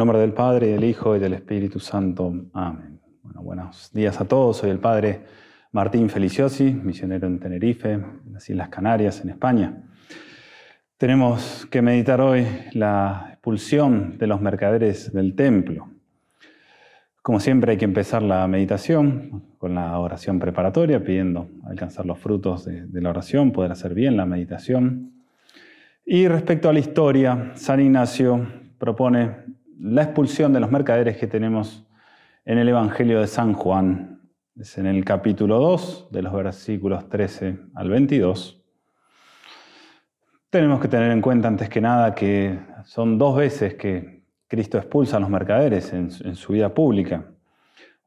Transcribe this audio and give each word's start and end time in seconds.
nombre 0.00 0.18
del 0.18 0.32
Padre, 0.32 0.68
del 0.68 0.84
Hijo 0.84 1.14
y 1.14 1.18
del 1.18 1.34
Espíritu 1.34 1.78
Santo. 1.78 2.32
Amén. 2.54 2.98
Bueno, 3.22 3.42
buenos 3.42 3.90
días 3.92 4.18
a 4.18 4.24
todos. 4.24 4.56
Soy 4.56 4.70
el 4.70 4.78
Padre 4.78 5.20
Martín 5.72 6.08
Feliciosi, 6.08 6.72
misionero 6.72 7.26
en 7.26 7.38
Tenerife, 7.38 7.92
en 7.92 8.32
las 8.32 8.48
Islas 8.48 8.70
Canarias, 8.70 9.20
en 9.20 9.28
España. 9.28 9.82
Tenemos 10.96 11.66
que 11.70 11.82
meditar 11.82 12.22
hoy 12.22 12.46
la 12.72 13.26
expulsión 13.28 14.16
de 14.16 14.26
los 14.26 14.40
mercaderes 14.40 15.12
del 15.12 15.34
templo. 15.34 15.90
Como 17.20 17.38
siempre 17.38 17.72
hay 17.72 17.76
que 17.76 17.84
empezar 17.84 18.22
la 18.22 18.48
meditación 18.48 19.52
con 19.58 19.74
la 19.74 19.98
oración 19.98 20.38
preparatoria, 20.38 21.04
pidiendo 21.04 21.50
alcanzar 21.66 22.06
los 22.06 22.18
frutos 22.18 22.64
de 22.64 23.00
la 23.02 23.10
oración, 23.10 23.52
poder 23.52 23.70
hacer 23.72 23.92
bien 23.92 24.16
la 24.16 24.24
meditación. 24.24 25.12
Y 26.06 26.26
respecto 26.26 26.70
a 26.70 26.72
la 26.72 26.78
historia, 26.78 27.52
San 27.54 27.80
Ignacio 27.80 28.46
propone 28.78 29.49
la 29.82 30.02
expulsión 30.02 30.52
de 30.52 30.60
los 30.60 30.70
mercaderes 30.70 31.16
que 31.16 31.26
tenemos 31.26 31.86
en 32.44 32.58
el 32.58 32.68
Evangelio 32.68 33.20
de 33.20 33.26
San 33.26 33.54
Juan. 33.54 34.20
Es 34.54 34.76
en 34.76 34.86
el 34.86 35.04
capítulo 35.04 35.58
2, 35.58 36.08
de 36.10 36.22
los 36.22 36.32
versículos 36.34 37.08
13 37.08 37.58
al 37.74 37.88
22. 37.88 38.62
Tenemos 40.50 40.80
que 40.80 40.88
tener 40.88 41.10
en 41.12 41.22
cuenta 41.22 41.48
antes 41.48 41.68
que 41.68 41.80
nada 41.80 42.14
que 42.14 42.58
son 42.84 43.16
dos 43.16 43.36
veces 43.36 43.74
que 43.74 44.24
Cristo 44.46 44.76
expulsa 44.76 45.16
a 45.16 45.20
los 45.20 45.30
mercaderes 45.30 45.92
en, 45.94 46.10
su 46.10 46.52
vida 46.52 46.74
pública. 46.74 47.24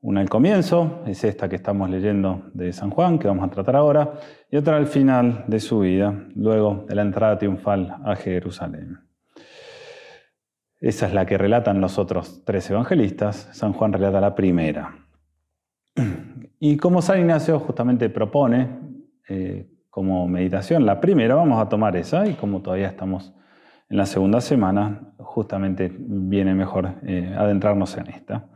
Una 0.02 0.22
al 0.22 0.30
comienzo, 0.30 1.02
es 1.08 1.24
esta 1.24 1.50
que 1.50 1.56
estamos 1.56 1.90
leyendo 1.90 2.52
de 2.54 2.72
San 2.74 2.92
Juan, 2.92 3.18
que 3.18 3.28
vamos 3.28 3.46
a 3.46 3.50
tratar 3.50 3.78
ahora, 3.78 4.14
y 4.52 4.58
otra 4.58 4.76
al 4.76 4.88
final 4.88 5.46
de 5.48 5.60
su 5.60 5.80
vida, 5.80 6.14
luego 6.36 6.86
de 6.88 6.96
la 6.96 7.02
entrada 7.02 7.38
triunfal 7.38 7.96
a 8.04 8.16
Jerusalén. 8.16 9.00
Esa 10.84 11.08
es 11.08 11.14
la 11.14 11.26
que 11.26 11.38
relatan 11.38 11.80
los 11.80 11.98
otros 11.98 12.44
tres 12.44 12.70
evangelistas. 12.70 13.48
San 13.54 13.72
Juan 13.72 13.94
relata 13.94 14.20
la 14.20 14.36
primera. 14.36 14.94
Y 16.60 16.76
como 16.76 17.02
San 17.02 17.22
Ignacio 17.22 17.58
justamente 17.60 18.10
propone 18.10 18.68
eh, 19.30 19.70
como 19.90 20.28
meditación 20.28 20.86
la 20.86 21.00
primera, 21.00 21.36
vamos 21.36 21.62
a 21.62 21.70
tomar 21.70 21.96
esa 21.96 22.28
y 22.28 22.34
como 22.34 22.62
todavía 22.62 22.88
estamos 22.88 23.34
en 23.90 23.96
la 23.96 24.06
segunda 24.06 24.42
semana, 24.42 25.14
justamente 25.20 25.90
viene 25.98 26.54
mejor 26.54 26.96
eh, 27.04 27.34
adentrarnos 27.38 27.96
en 27.96 28.08
esta. 28.08 28.50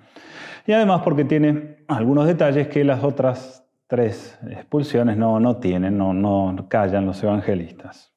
Y 0.66 0.73
además 0.73 1.03
porque 1.05 1.23
tiene 1.23 1.86
algunos 1.88 2.28
detalles 2.28 2.67
que 2.67 2.83
las 2.83 3.05
otras 3.05 3.66
tres 3.88 4.38
expulsiones 4.50 5.16
no, 5.16 5.39
no 5.39 5.58
tienen, 5.58 5.98
no, 5.98 6.14
no 6.14 6.67
callan 6.67 7.05
los 7.05 7.23
evangelistas. 7.23 8.16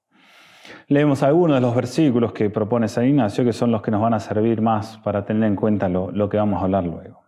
Leemos 0.88 1.22
algunos 1.22 1.56
de 1.56 1.60
los 1.60 1.74
versículos 1.74 2.32
que 2.32 2.50
propone 2.50 2.88
San 2.88 3.06
Ignacio, 3.06 3.44
que 3.44 3.52
son 3.52 3.70
los 3.70 3.82
que 3.82 3.90
nos 3.90 4.00
van 4.00 4.14
a 4.14 4.20
servir 4.20 4.60
más 4.60 4.98
para 4.98 5.24
tener 5.24 5.44
en 5.44 5.56
cuenta 5.56 5.88
lo, 5.88 6.28
que 6.28 6.36
vamos 6.36 6.60
a 6.60 6.64
hablar 6.64 6.84
luego. 6.84 7.22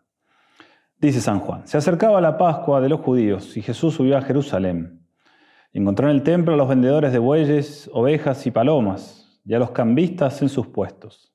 Dice 0.99 1.21
San 1.21 1.41
Juan, 1.41 1.67
se 1.67 1.79
acercaba 1.79 2.21
la 2.21 2.39
Pascua 2.39 2.81
de 2.81 2.89
los 2.89 3.01
judíos 3.01 3.57
y 3.57 3.63
Jesús 3.63 3.95
subió 3.95 4.17
a 4.17 4.23
Jerusalén. 4.23 5.07
Encontró 5.73 6.09
en 6.09 6.17
el 6.17 6.23
templo 6.23 6.55
a 6.55 6.57
los 6.57 6.69
vendedores 6.69 7.13
de 7.13 7.19
bueyes, 7.19 7.91
ovejas 7.93 8.47
y 8.47 8.51
palomas, 8.51 9.41
y 9.45 9.55
a 9.55 9.59
los 9.59 9.71
cambistas 9.71 10.43
en 10.43 10.49
sus 10.49 10.67
puestos. 10.69 11.33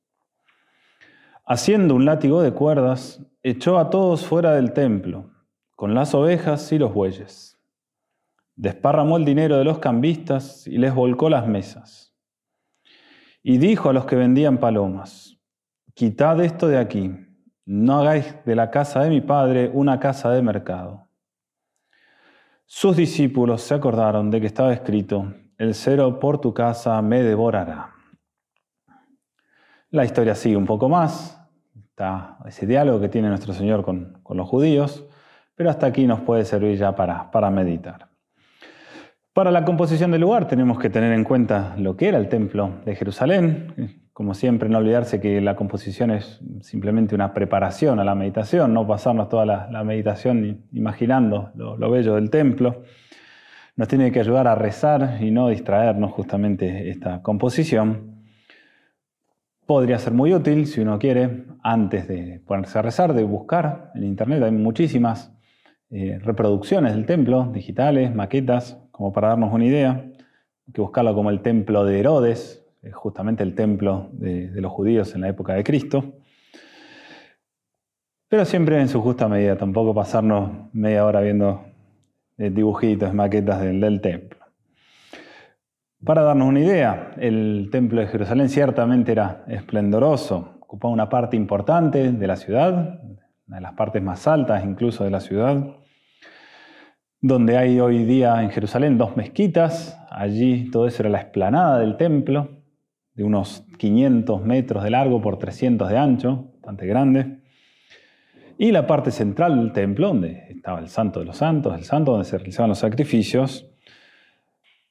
Haciendo 1.46 1.96
un 1.96 2.06
látigo 2.06 2.42
de 2.42 2.52
cuerdas, 2.52 3.22
echó 3.42 3.80
a 3.80 3.90
todos 3.90 4.26
fuera 4.26 4.54
del 4.54 4.74
templo, 4.74 5.32
con 5.76 5.94
las 5.94 6.14
ovejas 6.14 6.72
y 6.72 6.78
los 6.78 6.94
bueyes. 6.94 7.57
Desparramó 8.58 9.16
el 9.18 9.24
dinero 9.24 9.58
de 9.58 9.64
los 9.64 9.80
cambistas 9.80 10.68
y 10.68 10.78
les 10.78 10.94
volcó 10.94 11.30
las 11.30 11.48
mesas. 11.48 12.14
Y 13.42 13.60
dijo 13.60 13.90
a 13.90 13.94
los 13.94 14.06
que 14.06 14.18
vendían 14.18 14.58
palomas, 14.58 15.40
quitad 15.94 16.44
esto 16.44 16.68
de 16.68 16.78
aquí, 16.78 17.16
no 17.66 18.00
hagáis 18.00 18.36
de 18.46 18.56
la 18.56 18.72
casa 18.72 19.02
de 19.02 19.10
mi 19.10 19.22
padre 19.22 19.72
una 19.74 20.00
casa 20.00 20.32
de 20.32 20.42
mercado. 20.42 21.08
Sus 22.66 22.98
discípulos 22.98 23.62
se 23.62 23.76
acordaron 23.76 24.30
de 24.30 24.42
que 24.42 24.48
estaba 24.48 24.74
escrito, 24.74 25.34
el 25.58 25.74
cero 25.74 26.20
por 26.20 26.42
tu 26.42 26.54
casa 26.54 27.02
me 27.02 27.24
devorará. 27.24 27.94
La 29.92 30.04
historia 30.04 30.36
sigue 30.36 30.58
un 30.58 30.66
poco 30.66 30.90
más, 30.90 31.40
está 31.76 32.38
ese 32.46 32.68
diálogo 32.68 33.00
que 33.00 33.10
tiene 33.10 33.30
nuestro 33.30 33.54
Señor 33.54 33.84
con, 33.84 34.22
los 34.30 34.48
judíos, 34.50 35.06
pero 35.56 35.70
hasta 35.70 35.88
aquí 35.88 36.06
nos 36.06 36.22
puede 36.22 36.44
servir 36.44 36.78
ya 36.78 36.96
para, 36.96 37.32
para 37.32 37.50
meditar. 37.50 38.07
Para 39.38 39.52
la 39.52 39.66
composición 39.66 40.10
del 40.10 40.22
lugar 40.22 40.48
tenemos 40.48 40.80
que 40.80 40.90
tener 40.90 41.14
en 41.14 41.24
cuenta 41.24 41.76
lo 41.78 41.96
que 41.96 42.08
era 42.08 42.18
el 42.18 42.28
templo 42.28 42.80
de 42.86 42.96
Jerusalén. 42.96 44.02
Como 44.12 44.34
siempre, 44.34 44.68
no 44.68 44.80
olvidarse 44.80 45.22
que 45.22 45.40
la 45.42 45.56
composición 45.56 46.10
es 46.10 46.40
simplemente 46.62 47.14
una 47.14 47.36
preparación 47.36 48.00
a 48.00 48.04
la 48.04 48.16
meditación, 48.16 48.74
no 48.74 48.88
pasarnos 48.88 49.30
toda 49.30 49.46
la, 49.46 49.84
meditación 49.84 50.66
imaginando 50.72 51.52
lo, 51.54 51.92
bello 51.92 52.16
del 52.16 52.32
templo. 52.32 52.82
Nos 53.76 53.88
tiene 53.88 54.12
que 54.12 54.22
ayudar 54.22 54.48
a 54.48 54.56
rezar 54.56 55.20
y 55.22 55.30
no 55.30 55.50
distraernos 55.50 56.14
justamente 56.14 56.90
esta 56.90 57.22
composición. 57.22 58.24
Podría 59.68 60.00
ser 60.00 60.14
muy 60.14 60.34
útil 60.34 60.66
si 60.66 60.82
uno 60.82 60.98
quiere, 60.98 61.46
antes 61.62 62.08
de 62.08 62.42
ponerse 62.44 62.80
a 62.80 62.82
rezar, 62.82 63.14
de 63.14 63.24
buscar 63.24 63.92
en 63.94 64.04
Internet. 64.04 64.42
Hay 64.42 64.52
muchísimas 64.52 65.32
eh, 65.92 66.20
reproducciones 66.24 66.94
del 66.94 67.06
templo, 67.06 67.52
digitales, 67.54 68.16
maquetas, 68.16 68.78
como 68.98 69.14
para 69.14 69.30
darnos 69.30 69.54
una 69.54 69.64
idea, 69.64 69.92
hay 69.92 70.74
que 70.74 70.82
buscarlo 70.82 71.14
como 71.14 71.30
el 71.30 71.42
templo 71.42 71.86
de 71.86 72.00
Herodes, 72.00 72.68
justamente 72.94 73.44
el 73.44 73.54
templo 73.54 74.10
de, 74.12 74.50
los 74.56 74.72
judíos 74.72 75.14
en 75.14 75.22
la 75.22 75.30
época 75.30 75.54
de 75.54 75.64
Cristo. 75.64 76.16
Pero 78.28 78.44
siempre 78.44 78.82
en 78.82 78.90
su 78.90 79.02
justa 79.02 79.28
medida, 79.28 79.56
tampoco 79.56 79.94
pasarnos 79.94 80.74
media 80.74 81.06
hora 81.06 81.22
viendo 81.22 81.64
eh, 82.40 82.50
dibujitos, 82.50 83.14
maquetas 83.14 83.62
del, 83.62 83.80
del 83.80 84.02
templo. 84.02 84.40
Para 86.04 86.24
darnos 86.24 86.48
una 86.48 86.60
idea, 86.60 87.12
el 87.18 87.70
templo 87.72 88.02
de 88.02 88.08
Jerusalén 88.08 88.50
ciertamente 88.50 89.12
era 89.12 89.46
esplendoroso, 89.48 90.58
ocupaba 90.60 90.92
una 90.92 91.08
parte 91.08 91.38
importante 91.38 92.12
de 92.12 92.28
la 92.28 92.36
ciudad, 92.36 93.00
una 93.48 93.58
de 93.58 93.62
las 93.62 93.74
partes 93.74 94.02
más 94.02 94.28
altas 94.28 94.66
incluso 94.66 95.04
de 95.04 95.12
la 95.12 95.20
ciudad 95.20 95.77
donde 97.28 97.58
hay 97.58 97.80
hoy 97.82 98.06
día 98.06 98.42
en 98.42 98.50
Jerusalén 98.52 98.98
dos 98.98 99.18
mezquitas. 99.18 100.00
Allí 100.10 100.72
todo 100.72 100.88
eso 100.88 101.04
era 101.04 101.10
la 101.10 101.20
explanada 101.20 101.80
del 101.80 101.98
templo, 101.98 102.50
de 103.14 103.26
unos 103.26 103.66
500 103.78 104.46
metros 104.46 104.82
de 104.82 104.92
largo 104.92 105.22
por 105.22 105.38
300 105.38 105.90
de 105.90 105.98
ancho, 105.98 106.52
bastante 106.54 106.88
grande. 106.88 107.40
Y 108.58 108.72
la 108.72 108.88
parte 108.88 109.12
central 109.12 109.58
del 109.58 109.74
templo, 109.74 110.08
donde 110.08 110.48
estaba 110.50 110.80
el 110.80 110.88
santo 110.88 111.20
de 111.20 111.26
los 111.26 111.38
santos, 111.38 111.78
el 111.78 111.84
santo 111.84 112.12
donde 112.12 112.26
se 112.26 112.38
realizaban 112.38 112.70
los 112.70 112.80
sacrificios, 112.80 113.70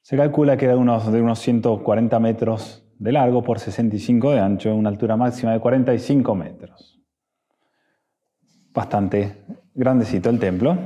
se 0.01 0.15
calcula 0.15 0.57
que 0.57 0.65
era 0.65 0.75
de 0.75 0.79
unos, 0.79 1.11
de 1.11 1.21
unos 1.21 1.39
140 1.39 2.19
metros 2.19 2.85
de 2.99 3.11
largo 3.11 3.41
por 3.41 3.57
65 3.59 4.31
de 4.31 4.39
ancho, 4.39 4.75
una 4.75 4.89
altura 4.89 5.17
máxima 5.17 5.53
de 5.53 5.59
45 5.59 6.35
metros. 6.35 7.01
Bastante 8.73 9.43
grandecito 9.73 10.29
el 10.29 10.37
templo. 10.37 10.77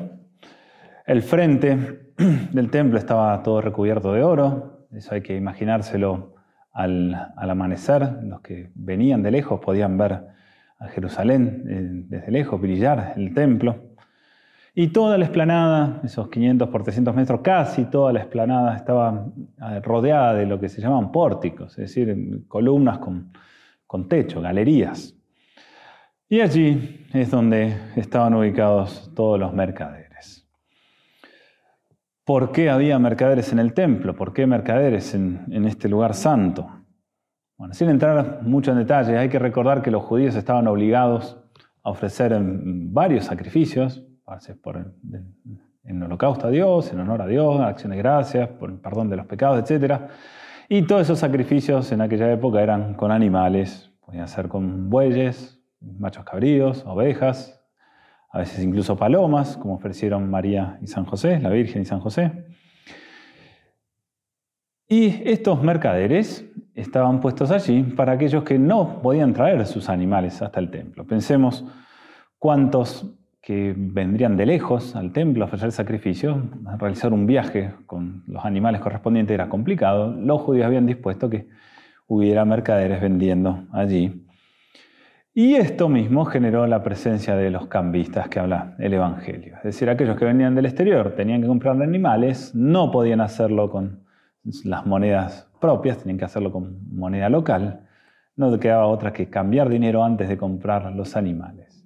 El 1.12 1.24
frente 1.24 1.78
del 2.54 2.72
templo 2.72 2.98
estaba 2.98 3.44
todo 3.44 3.60
recubierto 3.60 4.14
de 4.14 4.24
oro, 4.24 4.88
eso 4.94 5.14
hay 5.14 5.20
que 5.20 5.36
imaginárselo 5.36 6.36
al, 6.72 7.14
amanecer. 7.36 8.20
Los 8.24 8.40
que 8.40 8.72
venían 8.76 9.22
de 9.22 9.32
lejos 9.32 9.60
podían 9.60 9.98
ver 9.98 10.14
a 10.80 10.88
Jerusalén 10.88 11.66
eh, 11.68 12.06
desde 12.08 12.32
lejos, 12.32 12.62
brillar 12.62 13.12
el 13.18 13.34
templo. 13.34 13.76
Y 14.74 14.88
toda 14.94 15.18
la 15.18 15.26
explanada, 15.26 16.00
esos 16.06 16.30
500 16.30 16.70
por 16.70 16.84
300 16.84 17.14
metros, 17.14 17.42
casi 17.42 17.84
toda 17.84 18.14
la 18.14 18.20
explanada 18.20 18.78
estaba 18.78 19.26
eh, 19.70 19.82
rodeada 19.82 20.34
de 20.36 20.46
lo 20.46 20.62
que 20.62 20.70
se 20.70 20.80
llaman 20.80 21.12
pórticos, 21.12 21.78
es 21.78 21.94
decir, 21.94 22.46
columnas 22.48 23.00
con, 23.00 23.34
con 23.86 24.08
techo, 24.08 24.40
galerías. 24.40 25.14
Y 26.30 26.40
allí 26.40 27.06
es 27.12 27.30
donde 27.30 27.76
estaban 27.98 28.34
ubicados 28.34 29.12
todos 29.14 29.38
los 29.38 29.52
mercaderes. 29.52 30.01
¿Por 32.32 32.54
qué 32.54 32.70
había 32.70 32.98
mercaderes 32.98 33.52
en 33.52 33.60
el 33.60 33.74
templo? 33.74 34.16
¿Por 34.16 34.32
qué 34.32 34.48
mercaderes 34.48 35.14
en, 35.14 35.66
este 35.66 35.90
lugar 35.90 36.14
santo? 36.14 36.66
Bueno, 37.58 37.74
sin 37.74 37.90
entrar 37.90 38.40
mucho 38.44 38.72
en 38.72 38.78
detalle, 38.78 39.18
hay 39.18 39.28
que 39.28 39.38
recordar 39.38 39.82
que 39.82 39.92
los 39.92 40.02
judíos 40.04 40.38
estaban 40.38 40.66
obligados 40.70 41.38
a 41.84 41.90
ofrecer 41.90 42.34
varios 42.42 43.26
sacrificios, 43.26 44.06
por 44.64 44.94
en 45.84 46.04
holocausto 46.04 46.48
a 46.48 46.52
Dios, 46.52 46.94
en 46.94 47.02
honor 47.02 47.22
a 47.22 47.28
Dios, 47.28 47.60
acción 47.60 47.92
de 47.92 47.98
gracias, 47.98 48.48
por 48.48 48.70
el 48.70 48.78
perdón 48.78 49.10
de 49.10 49.18
los 49.18 49.26
pecados, 49.26 49.70
etc. 49.70 50.04
Y 50.70 50.84
todos 50.84 51.02
esos 51.02 51.20
sacrificios 51.20 51.92
en 51.92 52.00
aquella 52.00 52.32
época 52.32 52.62
eran 52.62 52.94
con 52.94 53.12
animales, 53.12 53.92
podían 54.06 54.30
ser 54.30 54.48
con 54.48 54.90
bueyes, 54.90 55.62
machos 55.82 56.24
cabríos, 56.24 56.86
ovejas, 56.86 57.61
a 58.32 58.40
veces 58.40 58.64
incluso 58.64 58.96
palomas, 58.96 59.58
como 59.58 59.76
ofrecieron 59.76 60.30
María 60.30 60.78
y 60.82 60.88
San 60.88 61.06
José, 61.06 61.40
la 61.40 61.50
Virgen 61.50 61.82
y 61.82 61.86
San 61.86 62.00
José. 62.00 62.46
Y 64.88 65.22
estos 65.26 65.62
mercaderes 65.64 66.50
estaban 66.76 67.22
puestos 67.22 67.52
allí 67.52 67.84
para 67.84 68.14
aquellos 68.14 68.44
que 68.44 68.60
no 68.60 69.02
podían 69.02 69.34
traer 69.34 69.66
sus 69.66 69.90
animales 69.90 70.42
hasta 70.42 70.60
el 70.60 70.70
templo. 70.70 71.06
Pensemos 71.06 71.66
cuántos 72.38 73.10
que 73.42 73.74
vendrían 73.76 74.38
de 74.38 74.46
lejos 74.46 74.96
al 74.96 75.12
templo 75.12 75.44
a 75.44 75.48
ofrecer 75.48 75.72
sacrificio, 75.72 76.42
realizar 76.78 77.12
un 77.12 77.26
viaje 77.26 77.74
con 77.86 78.24
los 78.28 78.46
animales 78.46 78.82
correspondientes 78.82 79.34
era 79.34 79.50
complicado. 79.50 80.14
Los 80.14 80.42
judíos 80.42 80.68
habían 80.68 80.86
dispuesto 80.86 81.30
que 81.30 81.48
hubiera 82.08 82.46
mercaderes 82.46 83.02
vendiendo 83.02 83.66
allí. 83.72 84.28
Y 85.34 85.56
esto 85.56 85.88
mismo 85.88 86.26
generó 86.26 86.68
la 86.68 86.84
presencia 86.84 87.38
de 87.38 87.50
los 87.50 87.68
cambistas 87.68 88.28
que 88.28 88.40
habla 88.40 88.76
el 88.80 88.94
Evangelio. 88.94 89.56
Es 89.58 89.64
decir, 89.64 89.90
aquellos 89.90 90.18
que 90.18 90.26
venían 90.26 90.56
del 90.56 90.66
exterior 90.66 91.16
tenían 91.16 91.42
que 91.42 91.48
comprar 91.48 91.82
animales, 91.82 92.54
no 92.54 92.92
podían 92.92 93.22
hacerlo 93.22 93.70
con 93.70 94.04
las 94.66 94.86
monedas 94.86 95.50
propias, 95.62 96.00
tenían 96.00 96.18
que 96.18 96.26
hacerlo 96.26 96.52
con 96.52 96.94
moneda 96.94 97.30
local. 97.30 97.88
No 98.36 98.60
quedaba 98.60 98.88
otra 98.88 99.14
que 99.14 99.30
cambiar 99.30 99.70
dinero 99.70 100.04
antes 100.04 100.28
de 100.28 100.38
comprar 100.38 100.92
los 100.94 101.16
animales. 101.16 101.82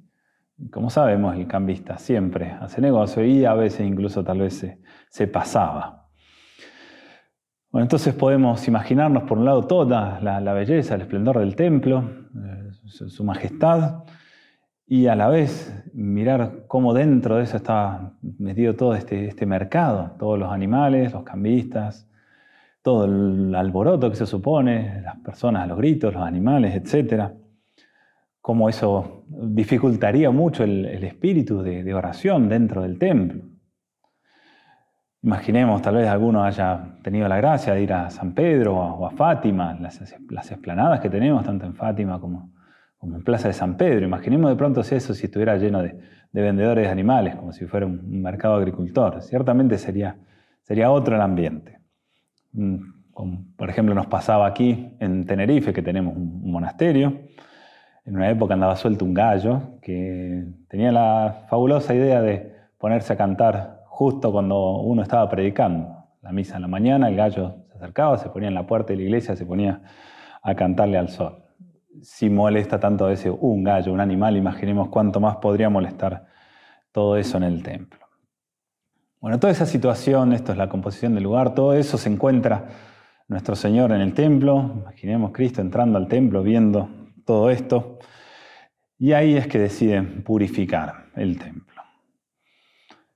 Como 0.72 0.90
sabemos, 0.90 1.36
el 1.36 1.48
cambista 1.48 2.00
siempre 2.00 2.52
hace 2.60 2.82
negocio 2.82 3.24
y 3.24 3.46
a 3.46 3.54
veces 3.54 3.86
incluso 3.86 4.24
tal 4.24 4.40
vez 4.40 4.66
se, 5.10 5.28
pasaba. 5.28 6.08
Bueno, 7.70 7.84
entonces 7.84 8.16
podemos 8.16 8.68
imaginarnos 8.68 9.24
por 9.24 9.38
un 9.38 9.46
lado 9.46 9.68
toda 9.68 10.20
la, 10.22 10.54
belleza, 10.54 10.96
el 10.96 11.02
esplendor 11.02 11.40
del 11.40 11.56
templo, 11.56 12.10
eh, 12.36 12.65
su, 12.86 13.24
majestad, 13.24 14.04
y 14.88 15.08
a 15.08 15.16
la 15.16 15.30
vez 15.30 15.84
mirar 15.94 16.66
cómo 16.68 16.94
dentro 16.94 17.38
de 17.38 17.44
eso 17.44 17.58
está 17.58 18.14
metido 18.22 18.76
todo 18.76 18.96
este, 18.96 19.28
este 19.28 19.46
mercado, 19.46 20.16
todos 20.20 20.38
los 20.38 20.52
animales, 20.52 21.14
los 21.14 21.24
cambistas, 21.24 22.08
todo 22.86 23.06
el 23.06 23.56
alboroto 23.56 24.12
que 24.12 24.16
se 24.16 24.28
supone, 24.28 25.02
las 25.02 25.18
personas, 25.18 25.68
los 25.68 25.76
gritos, 25.76 26.14
los 26.14 26.22
animales, 26.22 26.76
etc. 26.76 27.32
Cómo 28.40 28.70
eso 28.70 29.24
dificultaría 29.28 30.30
mucho 30.30 30.64
el, 30.64 31.04
espíritu 31.04 31.64
de, 31.64 31.92
oración 31.96 32.48
dentro 32.48 32.84
del 32.84 33.00
templo. 33.00 33.42
Imaginemos, 35.24 35.82
tal 35.82 35.96
vez 35.96 36.08
alguno 36.08 36.44
haya 36.44 37.00
tenido 37.02 37.28
la 37.28 37.38
gracia 37.38 37.74
de 37.74 37.82
ir 37.82 37.92
a 37.92 38.12
San 38.12 38.36
Pedro 38.36 38.76
o 38.76 39.08
a 39.08 39.10
Fátima, 39.10 39.76
las, 39.82 40.00
las 40.30 40.52
esplanadas 40.52 41.00
que 41.00 41.10
tenemos, 41.10 41.44
tanto 41.44 41.66
en 41.66 41.74
Fátima 41.74 42.20
como, 42.20 42.52
como, 43.06 43.18
en 43.18 43.24
Plaza 43.24 43.48
de 43.48 43.54
San 43.54 43.78
Pedro. 43.78 44.06
Imaginemos 44.06 44.50
de 44.50 44.56
pronto 44.56 44.84
si 44.84 44.96
eso 44.96 45.14
si 45.14 45.26
estuviera 45.26 45.58
lleno 45.58 45.82
de, 45.82 45.96
vendedores 46.32 46.86
de 46.86 46.92
animales, 46.92 47.36
como 47.36 47.54
si 47.54 47.66
fuera 47.66 47.86
un, 47.86 48.22
mercado 48.22 48.56
agricultor. 48.56 49.22
Ciertamente 49.22 49.78
sería, 49.78 50.18
otro 50.90 51.16
el 51.16 51.22
ambiente. 51.22 51.80
Mm, 52.54 52.78
por 53.56 53.70
ejemplo, 53.70 53.96
nos 53.96 54.08
pasaba 54.08 54.46
aquí 54.46 54.90
en 55.00 55.26
Tenerife, 55.26 55.72
que 55.72 55.82
tenemos 55.82 56.16
un 56.18 56.52
monasterio. 56.52 57.22
En 58.06 58.16
una 58.16 58.30
época 58.30 58.56
andaba 58.56 58.76
suelto 58.76 59.06
un 59.06 59.14
gallo 59.14 59.80
que 59.82 60.46
tenía 60.68 60.92
la 60.92 61.46
fabulosa 61.48 61.94
idea 61.94 62.22
de 62.22 62.54
ponerse 62.78 63.14
a 63.14 63.16
cantar 63.16 63.84
justo 63.86 64.32
cuando 64.32 64.80
uno 64.82 65.02
estaba 65.02 65.30
predicando. 65.30 66.06
La 66.22 66.32
misa 66.32 66.58
en 66.58 66.64
la 66.64 66.68
mañana, 66.68 67.08
el 67.08 67.16
gallo 67.16 67.56
se 67.70 67.78
acercaba, 67.78 68.18
se 68.18 68.30
ponía 68.30 68.50
en 68.50 68.56
la 68.56 68.68
puerta 68.68 68.92
de 68.92 68.98
la 68.98 69.04
iglesia, 69.04 69.36
se 69.36 69.46
ponía 69.46 69.82
a 70.42 70.56
cantarle 70.56 70.98
al 70.98 71.10
sol. 71.10 71.45
Si 72.02 72.30
molesta 72.30 72.80
tanto 72.80 73.06
a 73.06 73.10
veces 73.10 73.34
un 73.40 73.64
gallo, 73.64 73.94
un 73.94 74.00
animal, 74.00 74.38
imaginemos 74.38 74.90
cuánto 74.90 75.20
más 75.20 75.38
podría 75.38 75.70
molestar 75.70 76.26
todo 76.92 77.18
eso 77.18 77.38
en 77.38 77.44
el 77.44 77.64
templo. 77.64 78.00
Bueno, 79.20 79.40
toda 79.40 79.52
esa 79.52 79.66
situación, 79.66 80.34
esto 80.34 80.52
es 80.52 80.58
la 80.58 80.70
composición 80.70 81.16
del 81.16 81.24
lugar, 81.24 81.56
todo 81.56 81.74
eso 81.74 81.98
se 81.98 82.10
encuentra 82.10 82.68
nuestro 83.28 83.56
Señor 83.56 83.92
en 83.92 84.02
el 84.02 84.14
templo. 84.14 84.72
Imaginemos 84.82 85.32
Cristo 85.32 85.62
entrando 85.62 85.98
al 85.98 86.08
templo, 86.08 86.44
viendo 86.44 86.90
todo 87.26 87.50
esto. 87.50 88.00
Y 88.98 89.14
ahí 89.14 89.36
es 89.36 89.48
que 89.48 89.60
deciden 89.60 90.24
purificar 90.24 91.08
el 91.16 91.38
templo. 91.38 91.82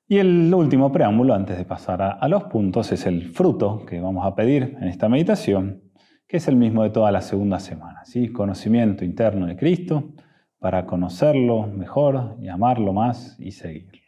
Y 0.08 0.18
el 0.18 0.52
último 0.52 0.92
preámbulo, 0.92 1.36
antes 1.36 1.56
de 1.58 1.66
pasar 1.66 2.02
a, 2.02 2.28
los 2.28 2.46
puntos, 2.46 2.92
es 2.92 3.06
el 3.06 3.30
fruto 3.30 3.86
que 3.86 4.02
vamos 4.02 4.26
a 4.26 4.34
pedir 4.34 4.76
en 4.82 4.88
esta 4.88 5.08
meditación, 5.08 5.84
que 6.30 6.38
es 6.38 6.48
el 6.48 6.56
mismo 6.56 6.84
de 6.84 6.92
toda 6.92 7.12
la 7.12 7.22
segunda 7.22 7.60
semana. 7.60 8.06
¿sí? 8.06 8.32
Conocimiento 8.32 9.04
interno 9.04 9.48
de 9.48 9.58
Cristo 9.58 10.14
para 10.60 10.86
conocerlo 10.86 11.66
mejor 11.68 12.38
y 12.40 12.48
amarlo 12.48 12.94
más 12.94 13.36
y 13.40 13.52
seguirlo. 13.52 14.00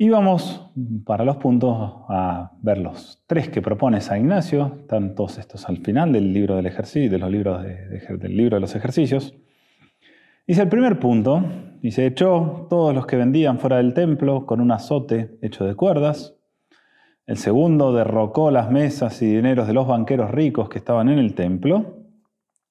Y 0.00 0.10
vamos 0.10 0.70
para 1.04 1.24
los 1.24 1.38
puntos 1.38 1.76
a 2.08 2.52
ver 2.62 2.78
los 2.78 3.24
tres 3.26 3.48
que 3.48 3.60
propone 3.60 4.00
San 4.00 4.20
Ignacio, 4.20 4.76
están 4.82 5.16
todos 5.16 5.38
estos 5.38 5.68
al 5.68 5.78
final 5.78 6.12
del 6.12 6.32
libro 6.32 6.54
del 6.54 6.66
ejercicio, 6.66 7.10
de 7.10 7.18
los 7.18 7.28
libros 7.28 7.64
del 7.64 8.36
libro 8.36 8.56
de 8.56 8.60
los 8.60 8.76
ejercicios. 8.76 9.34
Dice 10.46 10.62
el 10.62 10.68
primer 10.68 11.00
punto, 11.00 11.42
dice, 11.82 12.06
echó 12.06 12.68
todos 12.70 12.94
los 12.94 13.06
que 13.06 13.16
vendían 13.16 13.58
fuera 13.58 13.78
del 13.78 13.92
templo 13.92 14.46
con 14.46 14.60
un 14.60 14.70
azote 14.70 15.36
hecho 15.42 15.64
de 15.64 15.74
cuerdas. 15.74 16.37
El 17.28 17.36
segundo 17.36 17.92
derrocó 17.92 18.50
las 18.50 18.70
mesas 18.70 19.20
y 19.20 19.26
dineros 19.26 19.66
de 19.66 19.74
los 19.74 19.86
banqueros 19.86 20.30
ricos 20.30 20.70
que 20.70 20.78
estaban 20.78 21.10
en 21.10 21.18
el 21.18 21.34
templo. 21.34 21.98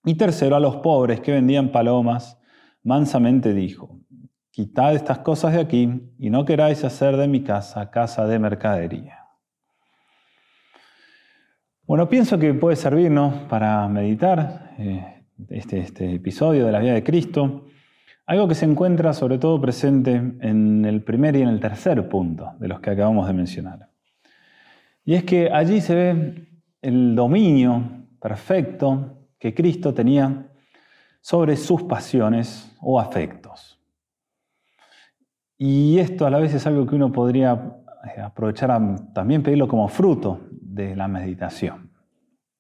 Y 0.04 0.16
tercero, 0.16 0.56
a 0.56 0.60
los 0.60 0.78
pobres 0.78 1.20
que 1.20 1.32
vendían 1.32 1.72
palomas, 1.72 2.42
mansamente 2.82 3.54
dijo, 3.54 4.00
Quitad 4.50 4.96
estas 4.96 5.20
cosas 5.20 5.54
de 5.54 5.60
aquí 5.60 6.12
y 6.18 6.32
no 6.32 6.44
queráis 6.44 6.84
hacer 6.84 7.18
de 7.18 7.28
mi 7.28 7.44
casa 7.44 7.92
casa 7.92 8.26
de 8.26 8.40
mercadería. 8.40 9.28
Bueno, 11.86 12.10
pienso 12.10 12.40
que 12.40 12.52
puede 12.56 12.78
servirnos 12.78 13.36
para 13.44 13.88
meditar 13.88 14.74
eh, 14.80 15.24
este, 15.50 15.82
este 15.82 16.16
episodio 16.16 16.66
de 16.66 16.72
la 16.72 16.80
vida 16.80 16.94
de 16.94 17.04
Cristo, 17.04 17.68
algo 18.26 18.48
que 18.48 18.56
se 18.56 18.66
encuentra 18.66 19.14
sobre 19.14 19.38
todo 19.38 19.62
presente 19.62 20.16
en 20.16 20.84
el 20.84 21.04
primer 21.04 21.36
y 21.36 21.44
en 21.44 21.50
el 21.50 21.60
tercer 21.60 22.10
punto 22.10 22.54
de 22.58 22.68
los 22.68 22.80
que 22.80 22.90
acabamos 22.90 23.28
de 23.28 23.34
mencionar. 23.34 23.97
Y 25.08 25.16
es 25.16 25.24
que 25.24 25.50
allí 25.50 25.80
se 25.80 25.96
ve 25.96 26.48
el 26.82 27.16
dominio 27.16 27.82
perfecto 28.20 29.30
que 29.40 29.54
Cristo 29.54 29.94
tenía 29.94 30.52
sobre 31.22 31.56
sus 31.56 31.84
pasiones 31.84 32.76
o 32.82 33.00
afectos. 33.00 33.80
Y 35.58 35.98
esto 36.00 36.26
a 36.26 36.30
la 36.30 36.40
vez 36.40 36.54
es 36.54 36.68
algo 36.68 36.86
que 36.86 36.96
uno 36.96 37.14
podría 37.14 37.54
eh, 38.18 38.20
aprovechar 38.20 38.70
también 39.14 39.44
pedirlo 39.44 39.70
como 39.70 39.88
fruto 39.88 40.42
de 40.52 40.94
la 40.94 41.08
meditación. 41.08 41.90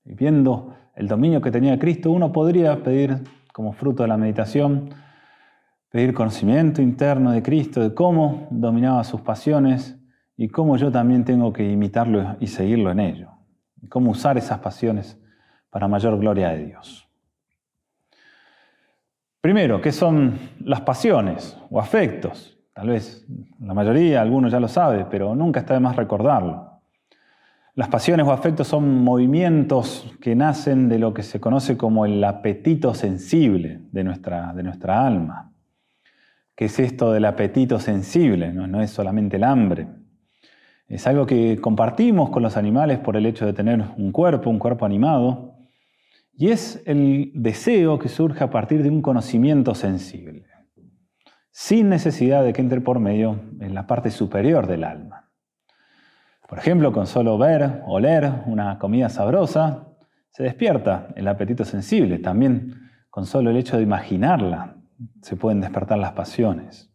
Y 0.05 0.13
viendo 0.13 0.73
el 0.95 1.09
dominio 1.09 1.41
que 1.41 1.51
tenía 1.51 1.77
Cristo, 1.77 2.11
uno 2.11 2.31
podría 2.31 2.81
pedir 2.81 3.25
como 3.51 3.73
fruto 3.73 4.03
de 4.03 4.07
la 4.07 4.15
meditación, 4.15 4.91
pedir 5.89 6.13
conocimiento 6.13 6.81
interno 6.81 7.31
de 7.33 7.43
Cristo, 7.43 7.81
de 7.81 7.93
cómo 7.93 8.47
dominaba 8.51 9.03
sus 9.03 9.19
pasiones 9.19 9.96
y 10.37 10.49
cómo 10.49 10.77
yo 10.77 10.91
también 10.91 11.25
tengo 11.25 11.51
que 11.51 11.69
imitarlo 11.69 12.37
y 12.39 12.47
seguirlo 12.47 12.91
en 12.91 12.99
ello. 12.99 13.31
Y 13.81 13.87
cómo 13.87 14.11
usar 14.11 14.37
esas 14.37 14.59
pasiones 14.59 15.19
para 15.71 15.87
mayor 15.87 16.17
gloria 16.19 16.49
de 16.49 16.65
Dios. 16.65 17.09
Primero, 19.41 19.81
¿qué 19.81 19.91
son 19.91 20.37
las 20.59 20.81
pasiones 20.81 21.57
o 21.69 21.79
afectos? 21.79 22.57
Tal 22.73 22.89
vez 22.89 23.25
la 23.59 23.73
mayoría, 23.73 24.21
algunos 24.21 24.51
ya 24.51 24.59
lo 24.59 24.67
sabe, 24.67 25.05
pero 25.09 25.33
nunca 25.35 25.59
está 25.59 25.73
de 25.73 25.79
más 25.79 25.95
recordarlo. 25.95 26.81
Las 27.73 27.89
pasiones 27.89 28.25
o 28.27 28.31
afectos 28.31 28.67
son 28.67 29.03
movimientos 29.03 30.11
que 30.21 30.35
nacen 30.35 30.89
de 30.89 30.99
lo 30.99 31.13
que 31.13 31.23
se 31.23 31.39
conoce 31.39 31.77
como 31.77 32.05
el 32.05 32.23
apetito 32.23 32.93
sensible 32.93 33.81
de 33.91 34.03
nuestra, 34.03 34.53
de 34.53 34.63
nuestra 34.63 35.05
alma. 35.05 35.51
¿Qué 36.55 36.65
es 36.65 36.79
esto 36.79 37.11
del 37.11 37.25
apetito 37.25 37.79
sensible? 37.79 38.51
No, 38.51 38.67
no 38.67 38.81
es 38.81 38.89
solamente 38.89 39.37
el 39.37 39.43
hambre. 39.43 39.87
Es 40.87 41.05
algo 41.07 41.25
que 41.25 41.59
compartimos 41.59 42.29
con 42.29 42.43
los 42.43 42.57
animales 42.57 42.99
por 42.99 43.17
el 43.17 43.25
hecho 43.25 43.45
de 43.45 43.53
tener 43.53 43.83
un 43.97 44.11
cuerpo, 44.11 44.49
un 44.49 44.59
cuerpo 44.59 44.85
animado, 44.85 45.55
y 46.33 46.49
es 46.49 46.81
el 46.85 47.31
deseo 47.33 47.99
que 47.99 48.09
surge 48.09 48.43
a 48.43 48.49
partir 48.49 48.83
de 48.83 48.89
un 48.89 49.01
conocimiento 49.01 49.75
sensible 49.75 50.45
sin 51.59 51.89
necesidad 51.89 52.43
de 52.43 52.53
que 52.53 52.61
entre 52.61 52.81
por 52.81 52.99
medio 52.99 53.39
en 53.59 53.73
la 53.73 53.87
parte 53.87 54.11
superior 54.11 54.67
del 54.67 54.83
alma. 54.83 55.31
Por 56.47 56.59
ejemplo, 56.59 56.93
con 56.93 57.07
solo 57.07 57.35
ver, 57.39 57.81
oler 57.87 58.31
una 58.45 58.77
comida 58.77 59.09
sabrosa, 59.09 59.87
se 60.29 60.43
despierta 60.43 61.07
el 61.15 61.27
apetito 61.27 61.65
sensible. 61.65 62.19
También 62.19 62.91
con 63.09 63.25
solo 63.25 63.49
el 63.49 63.57
hecho 63.57 63.75
de 63.75 63.81
imaginarla 63.81 64.75
se 65.23 65.35
pueden 65.35 65.59
despertar 65.59 65.97
las 65.97 66.11
pasiones. 66.11 66.93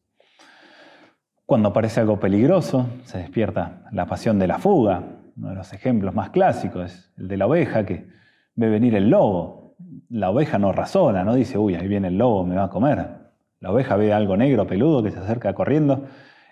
Cuando 1.52 1.68
aparece 1.68 2.00
algo 2.00 2.18
peligroso, 2.18 2.87
se 3.04 3.18
despierta 3.18 3.82
la 3.92 4.06
pasión 4.06 4.38
de 4.38 4.47
la 4.47 4.59
fuga. 4.59 5.02
Uno 5.37 5.50
de 5.50 5.54
los 5.54 5.75
ejemplos 5.75 6.14
más 6.14 6.30
clásicos 6.30 6.90
es 6.90 7.12
el 7.18 7.28
de 7.28 7.37
la 7.37 7.47
oveja 7.47 7.85
que 7.85 8.06
ve 8.54 8.71
venir 8.71 8.94
el 8.94 9.11
lobo. 9.11 9.76
La 10.09 10.30
oveja 10.30 10.59
no 10.59 10.73
razona, 10.73 11.25
no 11.25 11.35
dice, 11.35 11.59
uy, 11.59 11.75
ahí 11.75 11.87
viene 11.88 12.09
el 12.09 12.16
lobo, 12.16 12.47
me 12.47 12.54
va 12.54 12.64
a 12.64 12.71
comer. 12.71 13.06
La 13.61 13.71
oveja 13.71 13.97
ve 13.97 14.14
algo 14.14 14.35
negro, 14.35 14.66
peludo, 14.66 15.02
que 15.02 15.11
se 15.11 15.18
acerca 15.18 15.52
corriendo 15.52 16.06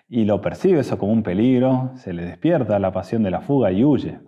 y 0.07 0.25
lo 0.25 0.39
percibe 0.39 0.81
eso 0.81 0.99
como 0.99 1.13
un 1.13 1.23
peligro, 1.23 1.93
se 1.95 2.13
le 2.13 2.23
despierta 2.23 2.77
la 2.77 2.91
pasión 2.91 3.23
de 3.23 3.31
la 3.31 3.41
fuga 3.41 3.71
y 3.71 3.83
huye. 3.83 4.19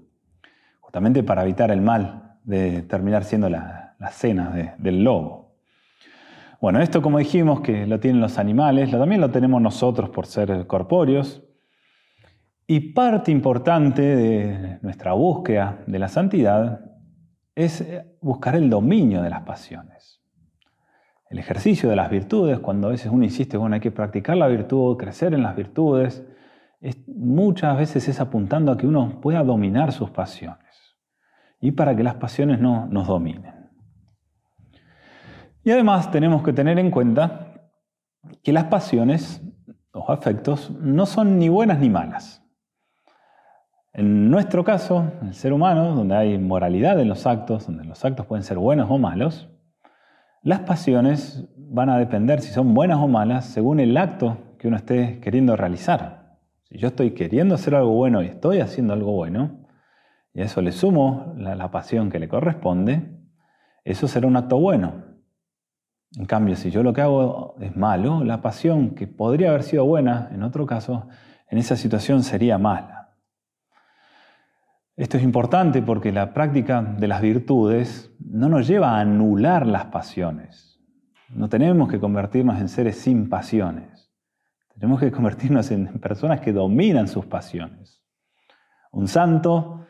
justamente 0.80 1.22
para 1.22 1.44
evitar 1.44 1.70
el 1.70 1.82
mal 1.82 2.38
de 2.46 2.82
terminar 2.82 3.26
siendo 3.26 3.48
la, 3.48 3.96
cena 4.10 4.76
del 4.80 5.04
lobo. 5.04 5.43
Bueno, 6.64 6.80
esto 6.80 7.02
como 7.02 7.20
dijimos 7.20 7.60
que 7.60 7.86
lo 7.86 8.00
tienen 8.00 8.22
los 8.22 8.40
animales, 8.40 8.90
lo, 8.90 8.98
también 8.98 9.20
lo 9.20 9.32
tenemos 9.32 9.62
nosotros 9.62 10.10
por 10.12 10.26
ser 10.26 10.66
corpóreos. 10.66 11.44
Y 12.66 12.94
parte 12.94 13.34
importante 13.34 14.02
de 14.02 14.80
nuestra 14.82 15.12
búsqueda 15.12 15.84
de 15.88 16.00
la 16.00 16.08
santidad 16.08 16.80
es 17.54 17.86
buscar 18.22 18.56
el 18.56 18.70
dominio 18.70 19.22
de 19.22 19.30
las 19.30 19.42
pasiones. 19.42 20.22
El 21.30 21.38
ejercicio 21.38 21.90
de 21.90 21.98
las 21.98 22.10
virtudes, 22.10 22.60
cuando 22.60 22.88
a 22.88 22.92
veces 22.92 23.12
uno 23.12 23.26
insiste, 23.26 23.58
bueno, 23.58 23.74
hay 23.74 23.82
que 23.82 23.92
practicar 23.92 24.38
la 24.38 24.48
virtud, 24.48 24.96
crecer 24.96 25.34
en 25.34 25.44
las 25.44 25.58
virtudes, 25.58 26.26
muchas 27.08 27.78
veces 27.78 28.08
es 28.08 28.22
apuntando 28.22 28.72
a 28.72 28.78
que 28.78 28.88
uno 28.88 29.20
pueda 29.20 29.44
dominar 29.44 29.92
sus 29.92 30.12
pasiones 30.12 30.96
y 31.60 31.72
para 31.72 31.94
que 31.94 32.04
las 32.04 32.16
pasiones 32.16 32.62
no 32.62 32.86
nos 32.86 33.06
dominen. 33.06 33.63
Y 35.64 35.72
además 35.72 36.12
tenemos 36.12 36.44
que 36.44 36.54
tener 36.54 36.78
en 36.80 36.92
cuenta 36.92 37.54
que 38.44 38.52
las 38.52 38.66
pasiones, 38.66 39.42
los 39.94 40.10
afectos, 40.10 40.72
no 40.80 41.06
son 41.06 41.40
ni 41.40 41.50
buenas 41.50 41.80
ni 41.80 41.90
malas. 41.90 42.44
En 43.94 44.32
nuestro 44.32 44.64
caso, 44.64 45.12
el 45.22 45.34
ser 45.36 45.54
humano, 45.54 45.94
donde 45.96 46.16
hay 46.16 46.38
moralidad 46.40 47.00
en 47.00 47.08
los 47.08 47.28
actos, 47.28 47.68
donde 47.68 47.86
los 47.86 48.04
actos 48.04 48.26
pueden 48.26 48.44
ser 48.44 48.58
buenos 48.58 48.90
o 48.90 48.98
malos, 48.98 49.50
las 50.42 50.62
pasiones 50.62 51.48
van 51.56 51.90
a 51.90 51.98
depender 51.98 52.42
si 52.42 52.52
son 52.52 52.74
buenas 52.74 52.98
o 52.98 53.08
malas 53.08 53.46
según 53.46 53.80
el 53.80 53.96
acto 53.96 54.56
que 54.58 54.68
uno 54.68 54.78
esté 54.78 55.20
queriendo 55.20 55.56
realizar. 55.56 56.38
Si 56.64 56.78
yo 56.78 56.88
estoy 56.90 57.12
queriendo 57.12 57.56
hacer 57.56 57.76
algo 57.76 57.92
bueno 57.92 58.24
y 58.24 58.28
estoy 58.28 58.60
haciendo 58.60 58.94
algo 58.94 59.12
bueno, 59.12 59.64
y 60.34 60.42
a 60.42 60.46
eso 60.46 60.62
le 60.62 60.72
sumo 60.72 61.34
la, 61.38 61.70
pasión 61.70 62.10
que 62.10 62.20
le 62.20 62.28
corresponde, 62.28 63.20
eso 63.84 64.08
será 64.08 64.28
un 64.28 64.36
acto 64.36 64.58
bueno. 64.60 65.03
En 66.18 66.26
cambio, 66.26 66.56
si 66.56 66.70
yo 66.70 66.84
lo 66.84 66.94
que 66.94 67.02
hago 67.02 67.56
es 67.60 67.76
malo, 67.76 68.24
la 68.24 68.42
pasión 68.42 68.92
que 68.92 69.08
podría 69.08 69.50
haber 69.50 69.64
sido 69.64 69.86
buena, 69.86 70.30
en 70.32 70.44
otro 70.44 70.66
caso, 70.66 71.08
en 71.50 71.58
esa 71.58 71.76
situación 71.76 72.24
sería 72.24 72.58
mala. 72.58 73.16
Esto 74.96 75.18
es 75.18 75.24
importante 75.24 75.82
porque 75.82 76.12
la 76.12 76.36
práctica 76.36 76.84
de 76.84 77.08
las 77.08 77.22
virtudes 77.22 78.12
no 78.20 78.48
nos 78.48 78.68
lleva 78.68 78.92
a 78.92 79.00
anular 79.00 79.66
las 79.66 79.86
pasiones. 79.86 80.80
No 81.30 81.50
tenemos 81.50 81.90
que 81.90 82.00
convertirnos 82.00 82.60
en 82.62 82.70
seres 82.70 82.98
sin 82.98 83.28
pasiones. 83.28 84.12
Tenemos 84.76 85.00
que 85.00 85.12
convertirnos 85.12 85.72
en 85.72 86.00
personas 86.00 86.42
que 86.42 86.54
dominan 86.54 87.08
sus 87.08 87.26
pasiones. 87.26 88.04
Un 88.92 89.08
santo 89.08 89.83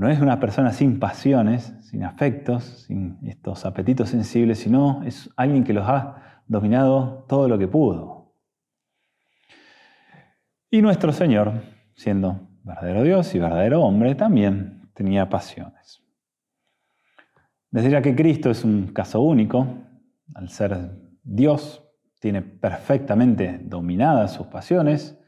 no 0.00 0.08
es 0.08 0.18
una 0.18 0.40
persona 0.40 0.72
sin 0.72 0.98
pasiones, 0.98 1.74
sin 1.82 2.04
afectos, 2.04 2.64
sin 2.86 3.18
estos 3.22 3.66
apetitos 3.66 4.08
sensibles, 4.08 4.58
sino 4.58 5.02
es 5.02 5.28
alguien 5.36 5.62
que 5.62 5.74
los 5.74 5.86
ha 5.86 6.40
dominado 6.46 7.26
todo 7.28 7.48
lo 7.48 7.58
que 7.58 7.68
pudo. 7.68 8.32
Y 10.70 10.80
nuestro 10.80 11.12
Señor, 11.12 11.52
siendo 11.92 12.48
verdadero 12.62 13.02
Dios 13.02 13.34
y 13.34 13.40
verdadero 13.40 13.82
hombre, 13.82 14.14
también 14.14 14.90
tenía 14.94 15.28
pasiones. 15.28 16.02
Desde 17.70 18.00
que 18.00 18.16
Cristo 18.16 18.50
es 18.50 18.64
un 18.64 18.94
caso 18.94 19.20
único, 19.20 19.66
al 20.34 20.48
ser 20.48 20.92
Dios, 21.22 21.86
tiene 22.20 22.40
perfectamente 22.40 23.60
dominadas 23.64 24.32
sus 24.32 24.46
pasiones, 24.46 25.19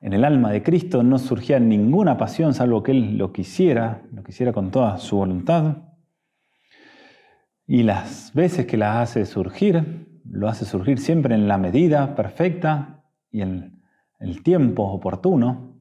en 0.00 0.12
el 0.12 0.24
alma 0.24 0.50
de 0.50 0.62
Cristo 0.62 1.02
no 1.02 1.18
surgía 1.18 1.58
ninguna 1.58 2.16
pasión 2.16 2.54
salvo 2.54 2.82
que 2.82 2.92
Él 2.92 3.18
lo 3.18 3.32
quisiera, 3.32 4.02
lo 4.12 4.22
quisiera 4.22 4.52
con 4.52 4.70
toda 4.70 4.98
su 4.98 5.16
voluntad. 5.16 5.78
Y 7.66 7.82
las 7.82 8.32
veces 8.32 8.66
que 8.66 8.76
la 8.76 9.02
hace 9.02 9.26
surgir, 9.26 10.20
lo 10.24 10.48
hace 10.48 10.64
surgir 10.64 10.98
siempre 10.98 11.34
en 11.34 11.48
la 11.48 11.58
medida 11.58 12.14
perfecta 12.14 13.04
y 13.30 13.42
en 13.42 13.82
el 14.20 14.42
tiempo 14.42 14.84
oportuno. 14.84 15.78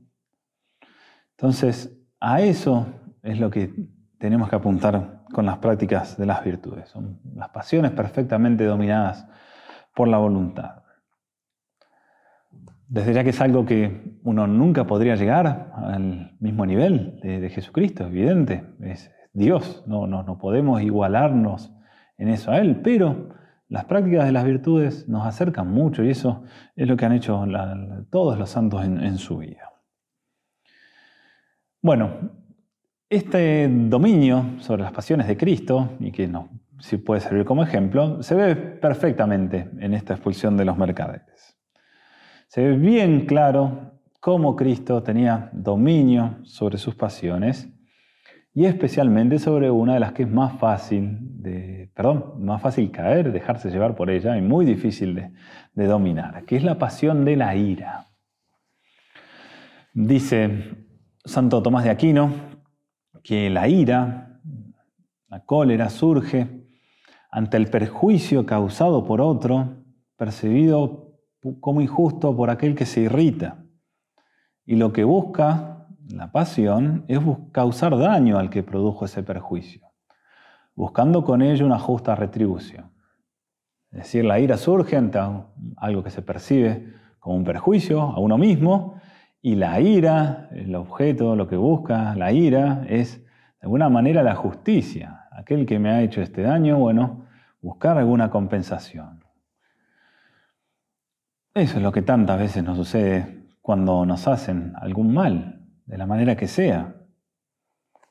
Entonces, 1.31 1.97
a 2.19 2.41
eso 2.41 2.87
es 3.21 3.39
lo 3.39 3.51
que 3.51 3.71
tenemos 4.17 4.49
que 4.49 4.55
apuntar 4.55 5.23
con 5.31 5.45
las 5.45 5.59
prácticas 5.59 6.17
de 6.17 6.25
las 6.25 6.43
virtudes. 6.43 6.89
Son 6.89 7.19
las 7.35 7.49
pasiones 7.49 7.91
perfectamente 7.91 8.65
dominadas 8.65 9.27
por 9.93 10.07
la 10.07 10.17
voluntad. 10.17 10.83
Desde 12.89 13.13
ya 13.13 13.23
que 13.23 13.31
es 13.31 13.41
algo 13.41 13.65
que 13.65 14.17
uno 14.23 14.47
nunca 14.47 14.87
podría 14.87 15.15
llegar 15.15 15.71
al 15.75 16.37
mismo 16.39 16.65
nivel 16.65 17.19
de, 17.21 17.49
Jesucristo, 17.49 18.03
es 18.03 18.09
evidente, 18.09 18.63
es 18.81 19.11
Dios, 19.33 19.83
no, 19.87 20.07
no, 20.07 20.23
no, 20.23 20.37
podemos 20.37 20.81
igualarnos 20.81 21.73
en 22.17 22.29
eso 22.29 22.51
a 22.51 22.59
Él, 22.59 22.79
pero 22.81 23.35
las 23.67 23.85
prácticas 23.85 24.25
de 24.25 24.31
las 24.31 24.45
virtudes 24.45 25.09
nos 25.09 25.25
acercan 25.25 25.69
mucho 25.69 26.01
y 26.01 26.11
eso 26.11 26.43
es 26.77 26.87
lo 26.87 26.95
que 26.95 27.05
han 27.05 27.11
hecho 27.11 27.45
todos 28.09 28.39
los 28.39 28.49
santos 28.49 28.85
en, 28.85 29.17
su 29.17 29.39
vida. 29.39 29.69
Bueno, 31.81 32.31
este 33.09 33.67
dominio 33.67 34.59
sobre 34.59 34.83
las 34.83 34.93
pasiones 34.93 35.27
de 35.27 35.35
Cristo, 35.35 35.97
y 35.99 36.13
que 36.13 36.27
nos 36.27 36.45
si 36.79 36.97
puede 36.97 37.19
servir 37.19 37.43
como 37.43 37.63
ejemplo, 37.63 38.23
se 38.23 38.35
ve 38.35 38.55
perfectamente 38.55 39.69
en 39.79 39.93
esta 39.93 40.13
expulsión 40.13 40.55
de 40.55 40.63
los 40.63 40.77
mercaderes 40.77 41.56
se 42.47 42.63
ve 42.63 42.77
bien 42.77 43.25
claro 43.25 43.99
cómo 44.19 44.55
Cristo 44.55 45.03
tenía 45.03 45.49
dominio 45.53 46.37
sobre 46.43 46.77
sus 46.77 46.95
pasiones 46.95 47.69
y 48.53 48.65
especialmente 48.65 49.37
sobre 49.37 49.69
una 49.69 49.93
de 49.93 49.99
las 49.99 50.13
que 50.13 50.23
es 50.23 50.29
más 50.29 50.57
fácil 50.57 51.19
de, 51.41 51.91
perdón, 51.93 52.43
más 52.43 52.61
fácil 52.61 52.89
caer, 52.89 53.31
dejarse 53.31 53.69
llevar 53.69 53.95
por 53.95 54.09
ella 54.09 54.37
y 54.37 54.41
muy 54.41 54.65
difícil 54.65 55.13
de, 55.13 55.31
de 55.73 55.85
dominar, 55.85 56.43
que 56.45 56.55
es 56.55 56.63
la 56.63 56.79
pasión 56.79 57.23
de 57.23 57.35
la 57.35 57.55
ira. 57.55 58.07
Dice 59.93 60.87
Santo 61.23 61.61
Tomás 61.61 61.83
de 61.83 61.91
Aquino 61.91 62.31
que 63.23 63.49
la 63.49 63.67
ira, 63.67 64.39
la 65.27 65.43
cólera 65.43 65.89
surge 65.89 66.65
ante 67.29 67.57
el 67.57 67.69
perjuicio 67.69 68.45
causado 68.45 69.05
por 69.05 69.21
otro, 69.21 69.83
percibido 70.15 71.06
como 71.59 71.81
injusto 71.81 72.35
por 72.35 72.49
aquel 72.49 72.75
que 72.75 72.85
se 72.85 73.01
irrita. 73.01 73.63
Y 74.65 74.75
lo 74.75 74.91
que 74.91 75.03
busca 75.03 75.87
la 76.09 76.31
pasión 76.31 77.05
es 77.07 77.19
causar 77.51 77.97
daño 77.97 78.37
al 78.37 78.49
que 78.49 78.63
produjo 78.63 79.05
ese 79.05 79.23
perjuicio, 79.23 79.87
buscando 80.75 81.23
con 81.23 81.41
ello 81.41 81.65
una 81.65 81.79
justa 81.79 82.15
retribución. 82.15 82.91
Es 83.91 83.99
decir, 83.99 84.25
la 84.25 84.39
ira 84.39 84.57
surge 84.57 84.95
ante 84.95 85.19
algo 85.77 86.03
que 86.03 86.09
se 86.09 86.21
percibe 86.21 86.93
como 87.19 87.35
un 87.35 87.43
perjuicio 87.43 88.01
a 88.01 88.19
uno 88.19 88.37
mismo, 88.37 88.95
y 89.41 89.55
la 89.55 89.79
ira, 89.79 90.49
el 90.51 90.75
objeto, 90.75 91.35
lo 91.35 91.47
que 91.47 91.55
busca 91.55 92.15
la 92.15 92.31
ira, 92.31 92.83
es 92.87 93.23
de 93.23 93.27
alguna 93.61 93.87
manera 93.89 94.23
la 94.23 94.35
justicia. 94.35 95.27
Aquel 95.31 95.65
que 95.65 95.79
me 95.79 95.89
ha 95.89 96.01
hecho 96.01 96.21
este 96.21 96.41
daño, 96.41 96.77
bueno, 96.77 97.27
buscar 97.61 97.97
alguna 97.97 98.29
compensación. 98.29 99.23
Eso 101.57 101.77
es 101.77 101.81
lo 101.81 101.91
que 101.91 102.03
tantas 102.03 102.37
veces 102.37 102.63
nos 102.63 102.77
sucede 102.77 103.47
cuando 103.63 104.05
nos 104.05 104.27
hacen 104.27 104.73
algún 104.75 105.11
mal, 105.11 105.65
de 105.87 105.97
la 105.97 106.05
manera 106.05 106.35
que 106.35 106.47
sea. 106.47 106.93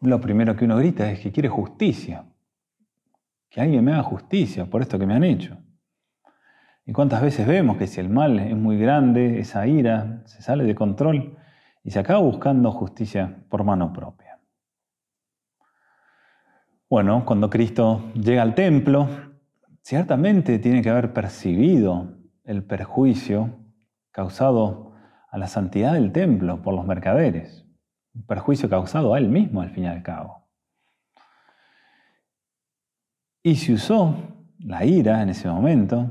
Lo 0.00 0.20
primero 0.20 0.56
que 0.56 0.64
uno 0.64 0.76
grita 0.78 1.08
es 1.12 1.20
que 1.20 1.30
quiere 1.30 1.48
justicia, 1.48 2.24
que 3.48 3.60
alguien 3.60 3.84
me 3.84 3.92
haga 3.92 4.02
justicia 4.02 4.66
por 4.66 4.82
esto 4.82 4.98
que 4.98 5.06
me 5.06 5.14
han 5.14 5.22
hecho. 5.22 5.56
¿Y 6.86 6.92
cuántas 6.92 7.22
veces 7.22 7.46
vemos 7.46 7.76
que 7.76 7.86
si 7.86 8.00
el 8.00 8.08
mal 8.08 8.40
es 8.40 8.56
muy 8.56 8.78
grande, 8.78 9.38
esa 9.38 9.64
ira 9.64 10.22
se 10.24 10.42
sale 10.42 10.64
de 10.64 10.74
control 10.74 11.38
y 11.84 11.92
se 11.92 12.00
acaba 12.00 12.18
buscando 12.18 12.72
justicia 12.72 13.44
por 13.48 13.62
mano 13.62 13.92
propia? 13.92 14.40
Bueno, 16.90 17.24
cuando 17.24 17.48
Cristo 17.48 18.10
llega 18.14 18.42
al 18.42 18.56
templo, 18.56 19.08
ciertamente 19.82 20.58
tiene 20.58 20.82
que 20.82 20.90
haber 20.90 21.12
percibido 21.12 22.15
el 22.46 22.64
perjuicio 22.64 23.50
causado 24.12 24.92
a 25.30 25.36
la 25.36 25.48
santidad 25.48 25.92
del 25.92 26.12
templo 26.12 26.62
por 26.62 26.74
los 26.74 26.86
mercaderes, 26.86 27.66
un 28.14 28.24
perjuicio 28.24 28.70
causado 28.70 29.12
a 29.12 29.18
él 29.18 29.28
mismo 29.28 29.60
al 29.60 29.70
fin 29.70 29.84
y 29.84 29.88
al 29.88 30.02
cabo. 30.02 30.48
Y 33.42 33.56
se 33.56 33.74
usó 33.74 34.16
la 34.58 34.84
ira 34.84 35.22
en 35.22 35.28
ese 35.28 35.48
momento, 35.48 36.10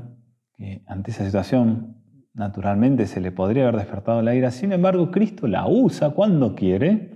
que 0.56 0.84
ante 0.86 1.10
esa 1.10 1.24
situación 1.24 1.96
naturalmente 2.32 3.06
se 3.06 3.20
le 3.20 3.32
podría 3.32 3.64
haber 3.64 3.76
despertado 3.76 4.22
la 4.22 4.34
ira, 4.34 4.50
sin 4.50 4.72
embargo 4.72 5.10
Cristo 5.10 5.46
la 5.46 5.66
usa 5.66 6.10
cuando 6.10 6.54
quiere, 6.54 7.14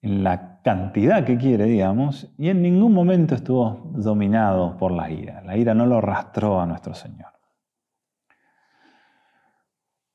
en 0.00 0.22
la 0.22 0.60
cantidad 0.62 1.24
que 1.24 1.36
quiere, 1.38 1.64
digamos, 1.64 2.32
y 2.38 2.50
en 2.50 2.62
ningún 2.62 2.92
momento 2.92 3.34
estuvo 3.34 3.90
dominado 3.94 4.76
por 4.76 4.92
la 4.92 5.10
ira. 5.10 5.42
La 5.42 5.56
ira 5.56 5.74
no 5.74 5.86
lo 5.86 5.98
arrastró 5.98 6.60
a 6.60 6.66
nuestro 6.66 6.94
Señor. 6.94 7.37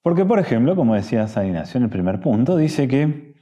Porque, 0.04 0.26
por 0.26 0.38
ejemplo, 0.38 0.76
como 0.76 0.96
decía 0.96 1.28
San 1.28 1.48
Ignacio 1.48 1.78
en 1.78 1.86
el 1.86 1.90
primer 1.90 2.20
punto, 2.20 2.58
dice 2.58 2.90
que 2.90 3.36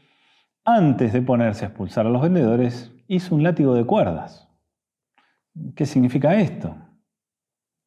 antes 0.63 1.11
de 1.11 1.23
ponerse 1.23 1.65
a 1.65 1.69
expulsar 1.69 2.05
a 2.05 2.09
los 2.11 2.21
vendedores, 2.21 2.93
hizo 3.07 3.33
un 3.33 3.41
látigo 3.41 3.73
de 3.73 3.83
cuerdas. 3.83 4.47
¿Qué 5.75 5.87
significa 5.87 6.35
esto? 6.35 6.77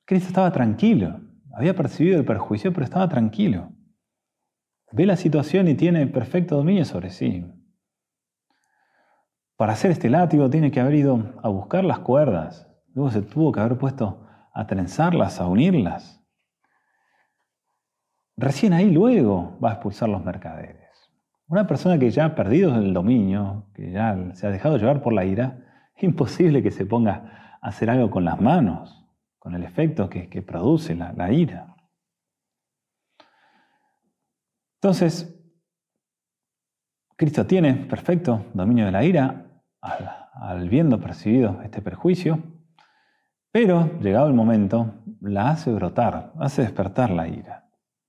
Cristo 0.04 0.26
estaba 0.28 0.50
tranquilo, 0.50 1.20
había 1.54 1.76
percibido 1.76 2.18
el 2.18 2.24
perjuicio, 2.24 2.72
pero 2.72 2.84
estaba 2.84 3.08
tranquilo. 3.08 3.70
Ve 4.90 5.06
la 5.06 5.16
situación 5.16 5.68
y 5.68 5.74
tiene 5.74 6.06
perfecto 6.08 6.56
dominio 6.56 6.84
sobre 6.84 7.10
sí. 7.10 7.46
Para 9.56 9.74
hacer 9.74 9.92
este 9.92 10.10
látigo 10.10 10.50
tiene 10.50 10.72
que 10.72 10.80
haber 10.80 10.94
ido 10.94 11.32
a 11.44 11.48
buscar 11.48 11.84
las 11.84 12.00
cuerdas, 12.00 12.68
luego 12.92 13.12
se 13.12 13.22
tuvo 13.22 13.52
que 13.52 13.60
haber 13.60 13.78
puesto 13.78 14.26
a 14.52 14.66
trenzarlas, 14.66 15.40
a 15.40 15.46
unirlas. 15.46 16.23
Recién 18.36 18.72
ahí 18.72 18.90
luego 18.90 19.56
va 19.62 19.70
a 19.70 19.72
expulsar 19.74 20.08
los 20.08 20.24
mercaderes. 20.24 20.84
Una 21.46 21.66
persona 21.66 21.98
que 21.98 22.10
ya 22.10 22.24
ha 22.24 22.34
perdido 22.34 22.74
el 22.76 22.92
dominio, 22.92 23.66
que 23.74 23.92
ya 23.92 24.16
se 24.34 24.46
ha 24.46 24.50
dejado 24.50 24.76
llevar 24.76 25.02
por 25.02 25.12
la 25.12 25.24
ira, 25.24 25.58
es 25.94 26.02
imposible 26.02 26.62
que 26.62 26.70
se 26.70 26.86
ponga 26.86 27.58
a 27.60 27.68
hacer 27.68 27.90
algo 27.90 28.10
con 28.10 28.24
las 28.24 28.40
manos, 28.40 29.06
con 29.38 29.54
el 29.54 29.62
efecto 29.62 30.08
que, 30.08 30.42
produce 30.42 30.94
la, 30.94 31.32
ira. 31.32 31.76
Entonces, 34.76 35.38
Cristo 37.16 37.46
tiene 37.46 37.74
perfecto 37.74 38.46
dominio 38.54 38.86
de 38.86 38.92
la 38.92 39.04
ira 39.04 39.62
al, 39.80 40.68
viendo 40.68 40.98
percibido 40.98 41.60
este 41.62 41.82
perjuicio, 41.82 42.42
pero 43.52 43.98
llegado 44.00 44.28
el 44.28 44.34
momento, 44.34 44.94
la 45.20 45.50
hace 45.50 45.70
brotar, 45.72 46.32
hace 46.40 46.62
despertar 46.62 47.10
la 47.10 47.28
ira. 47.28 47.63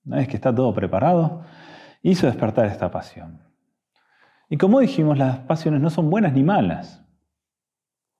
Una 0.06 0.18
vez 0.18 0.28
que 0.28 0.36
está 0.36 0.54
todo 0.54 0.72
preparado, 0.72 1.42
hizo 2.02 2.26
despertar 2.26 2.66
esta 2.66 2.90
pasión. 2.90 3.40
Y 4.48 4.56
como 4.56 4.78
dijimos, 4.78 5.18
las 5.18 5.40
pasiones 5.40 5.80
no 5.80 5.90
son 5.90 6.08
buenas 6.08 6.32
ni 6.32 6.44
malas. 6.44 7.04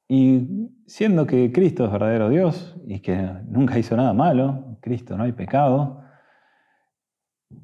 Y 0.09 0.71
siendo 0.87 1.27
que 1.27 1.53
Cristo 1.53 1.85
es 1.85 1.93
verdadero 1.93 2.29
Dios 2.29 2.77
y 2.87 3.01
que 3.01 3.17
nunca 3.47 3.79
hizo 3.79 3.97
nada 3.97 4.13
malo, 4.13 4.79
Cristo 4.81 5.17
no 5.17 5.25
hay 5.25 5.33
pecado, 5.33 6.03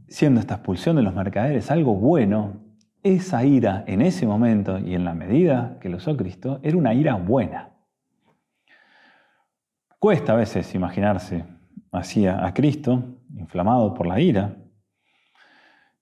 siendo 0.08 0.40
esta 0.40 0.54
expulsión 0.54 0.96
de 0.96 1.02
los 1.02 1.14
mercaderes 1.14 1.70
algo 1.70 1.94
bueno, 1.94 2.62
esa 3.02 3.44
ira 3.44 3.84
en 3.88 4.00
ese 4.00 4.26
momento 4.26 4.78
y 4.78 4.94
en 4.94 5.04
la 5.04 5.14
medida 5.14 5.78
que 5.80 5.88
lo 5.88 5.96
usó 5.96 6.16
Cristo 6.16 6.60
era 6.62 6.76
una 6.76 6.94
ira 6.94 7.14
buena. 7.14 7.70
Cuesta 9.98 10.32
a 10.32 10.36
veces 10.36 10.74
imaginarse 10.74 11.44
así 11.92 12.26
a 12.26 12.52
Cristo, 12.52 13.02
inflamado 13.36 13.94
por 13.94 14.06
la 14.06 14.20
ira, 14.20 14.56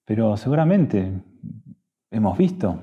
pero 0.05 0.37
seguramente 0.37 1.23
hemos 2.11 2.37
visto 2.37 2.81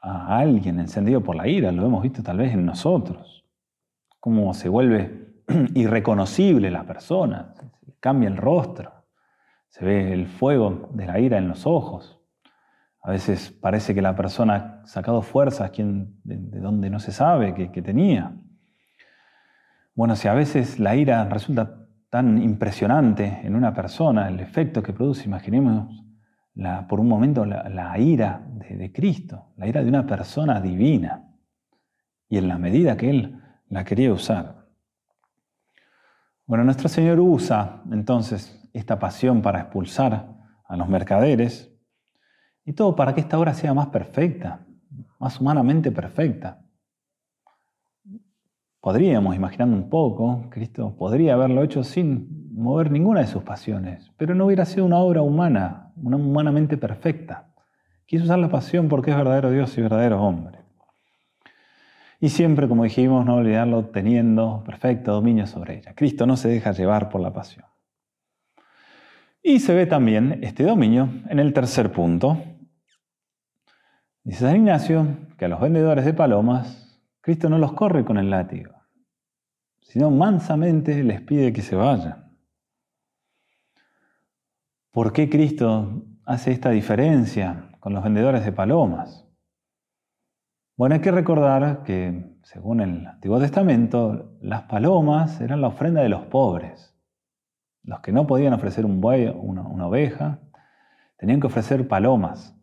a 0.00 0.38
alguien 0.38 0.80
encendido 0.80 1.22
por 1.22 1.36
la 1.36 1.46
ira, 1.46 1.70
lo 1.70 1.86
hemos 1.86 2.02
visto 2.02 2.22
tal 2.22 2.38
vez 2.38 2.52
en 2.52 2.66
nosotros, 2.66 3.44
cómo 4.18 4.52
se 4.54 4.68
vuelve 4.68 5.34
irreconocible 5.74 6.70
la 6.70 6.84
persona, 6.84 7.54
cambia 8.00 8.28
el 8.28 8.36
rostro, 8.36 8.92
se 9.68 9.84
ve 9.84 10.12
el 10.12 10.26
fuego 10.26 10.88
de 10.92 11.06
la 11.06 11.20
ira 11.20 11.38
en 11.38 11.48
los 11.48 11.66
ojos. 11.66 12.20
A 13.02 13.10
veces 13.10 13.50
parece 13.50 13.94
que 13.94 14.02
la 14.02 14.16
persona 14.16 14.80
ha 14.82 14.86
sacado 14.86 15.22
fuerzas 15.22 15.70
de, 15.76 16.60
donde 16.60 16.90
no 16.90 16.98
se 16.98 17.12
sabe 17.12 17.54
que, 17.54 17.82
tenía. 17.82 18.34
Bueno, 19.94 20.16
si 20.16 20.26
a 20.26 20.34
veces 20.34 20.80
la 20.80 20.96
ira 20.96 21.24
resulta 21.28 21.83
tan 22.14 22.40
impresionante 22.40 23.40
en 23.42 23.56
una 23.56 23.74
persona, 23.74 24.28
el 24.28 24.38
efecto 24.38 24.80
que 24.80 24.92
produce, 24.92 25.24
imaginemos 25.24 26.00
por 26.88 27.00
un 27.00 27.08
momento 27.08 27.44
la, 27.44 27.98
ira 27.98 28.40
de, 28.52 28.76
de, 28.76 28.92
Cristo, 28.92 29.46
la 29.56 29.66
ira 29.66 29.82
de 29.82 29.88
una 29.88 30.06
persona 30.06 30.60
divina, 30.60 31.28
y 32.28 32.38
en 32.38 32.46
la 32.46 32.56
medida 32.56 32.96
que 32.96 33.10
Él 33.10 33.42
la 33.68 33.84
quería 33.84 34.12
usar. 34.12 34.68
Bueno, 36.46 36.62
nuestro 36.62 36.88
Señor 36.88 37.18
usa 37.18 37.82
entonces 37.90 38.64
esta 38.72 38.96
pasión 38.96 39.42
para 39.42 39.62
expulsar 39.62 40.36
a 40.68 40.76
los 40.76 40.88
mercaderes, 40.88 41.76
y 42.64 42.74
todo 42.74 42.94
para 42.94 43.12
que 43.12 43.22
esta 43.22 43.40
obra 43.40 43.54
sea 43.54 43.74
más 43.74 43.88
perfecta, 43.88 44.64
más 45.18 45.40
humanamente 45.40 45.90
perfecta. 45.90 46.63
Podríamos, 48.84 49.34
imaginando 49.34 49.74
un 49.78 49.88
poco, 49.88 50.44
Cristo 50.50 50.94
podría 50.94 51.32
haberlo 51.32 51.62
hecho 51.62 51.82
sin 51.84 52.52
mover 52.52 52.90
ninguna 52.90 53.20
de 53.20 53.26
sus 53.26 53.42
pasiones, 53.42 54.12
pero 54.18 54.34
no 54.34 54.44
hubiera 54.44 54.66
sido 54.66 54.84
una 54.84 54.98
obra 54.98 55.22
humana, 55.22 55.90
una 55.96 56.18
humanamente 56.18 56.76
perfecta. 56.76 57.48
Quiso 58.04 58.24
usar 58.24 58.40
la 58.40 58.50
pasión 58.50 58.88
porque 58.88 59.10
es 59.10 59.16
verdadero 59.16 59.50
Dios 59.50 59.78
y 59.78 59.80
verdadero 59.80 60.22
hombre. 60.22 60.58
Y 62.20 62.28
siempre, 62.28 62.68
como 62.68 62.84
dijimos, 62.84 63.24
no 63.24 63.36
olvidarlo 63.36 63.86
teniendo 63.86 64.62
perfecto 64.66 65.12
dominio 65.12 65.46
sobre 65.46 65.78
ella. 65.78 65.94
Cristo 65.94 66.26
no 66.26 66.36
se 66.36 66.50
deja 66.50 66.72
llevar 66.72 67.08
por 67.08 67.22
la 67.22 67.32
pasión. 67.32 67.64
Y 69.42 69.60
se 69.60 69.72
ve 69.72 69.86
también 69.86 70.40
este 70.42 70.62
dominio 70.62 71.08
en 71.30 71.38
el 71.38 71.54
tercer 71.54 71.90
punto, 71.90 72.36
Dice 74.24 74.40
San 74.40 74.56
Ignacio 74.56 75.06
que 75.38 75.46
a 75.46 75.48
los 75.48 75.60
vendedores 75.60 76.04
de 76.04 76.12
palomas, 76.12 76.83
Cristo 77.24 77.48
no 77.48 77.56
los 77.56 77.72
corre 77.72 78.04
con 78.04 78.18
el 78.18 78.28
látigo, 78.28 78.74
sino 79.80 80.10
mansamente 80.10 81.02
les 81.02 81.22
pide 81.22 81.54
que 81.54 81.62
se 81.62 81.74
vayan. 81.74 82.36
¿Por 84.90 85.14
qué 85.14 85.30
Cristo 85.30 86.04
hace 86.26 86.52
esta 86.52 86.68
diferencia 86.68 87.70
con 87.80 87.94
los 87.94 88.04
vendedores 88.04 88.44
de 88.44 88.52
palomas? 88.52 89.26
Bueno, 90.76 90.96
hay 90.96 91.00
que 91.00 91.12
recordar 91.12 91.82
que, 91.82 92.36
según 92.42 92.82
el 92.82 93.06
Antiguo 93.06 93.40
Testamento, 93.40 94.36
las 94.42 94.64
palomas 94.64 95.40
eran 95.40 95.62
la 95.62 95.68
ofrenda 95.68 96.02
de 96.02 96.10
los 96.10 96.26
pobres. 96.26 96.94
Los 97.84 98.00
que 98.00 98.12
no 98.12 98.26
podían 98.26 98.52
ofrecer 98.52 98.84
un 98.84 99.00
buey, 99.00 99.28
una, 99.34 99.62
una 99.62 99.86
oveja, 99.86 100.40
tenían 101.16 101.40
que 101.40 101.46
ofrecer 101.46 101.88
palomas. 101.88 102.54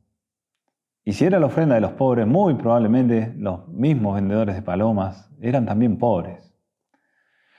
Y 1.03 1.13
si 1.13 1.25
era 1.25 1.39
la 1.39 1.47
ofrenda 1.47 1.75
de 1.75 1.81
los 1.81 1.93
pobres, 1.93 2.27
muy 2.27 2.53
probablemente 2.53 3.33
los 3.37 3.67
mismos 3.67 4.15
vendedores 4.15 4.55
de 4.55 4.61
palomas 4.61 5.31
eran 5.41 5.65
también 5.65 5.97
pobres. 5.97 6.53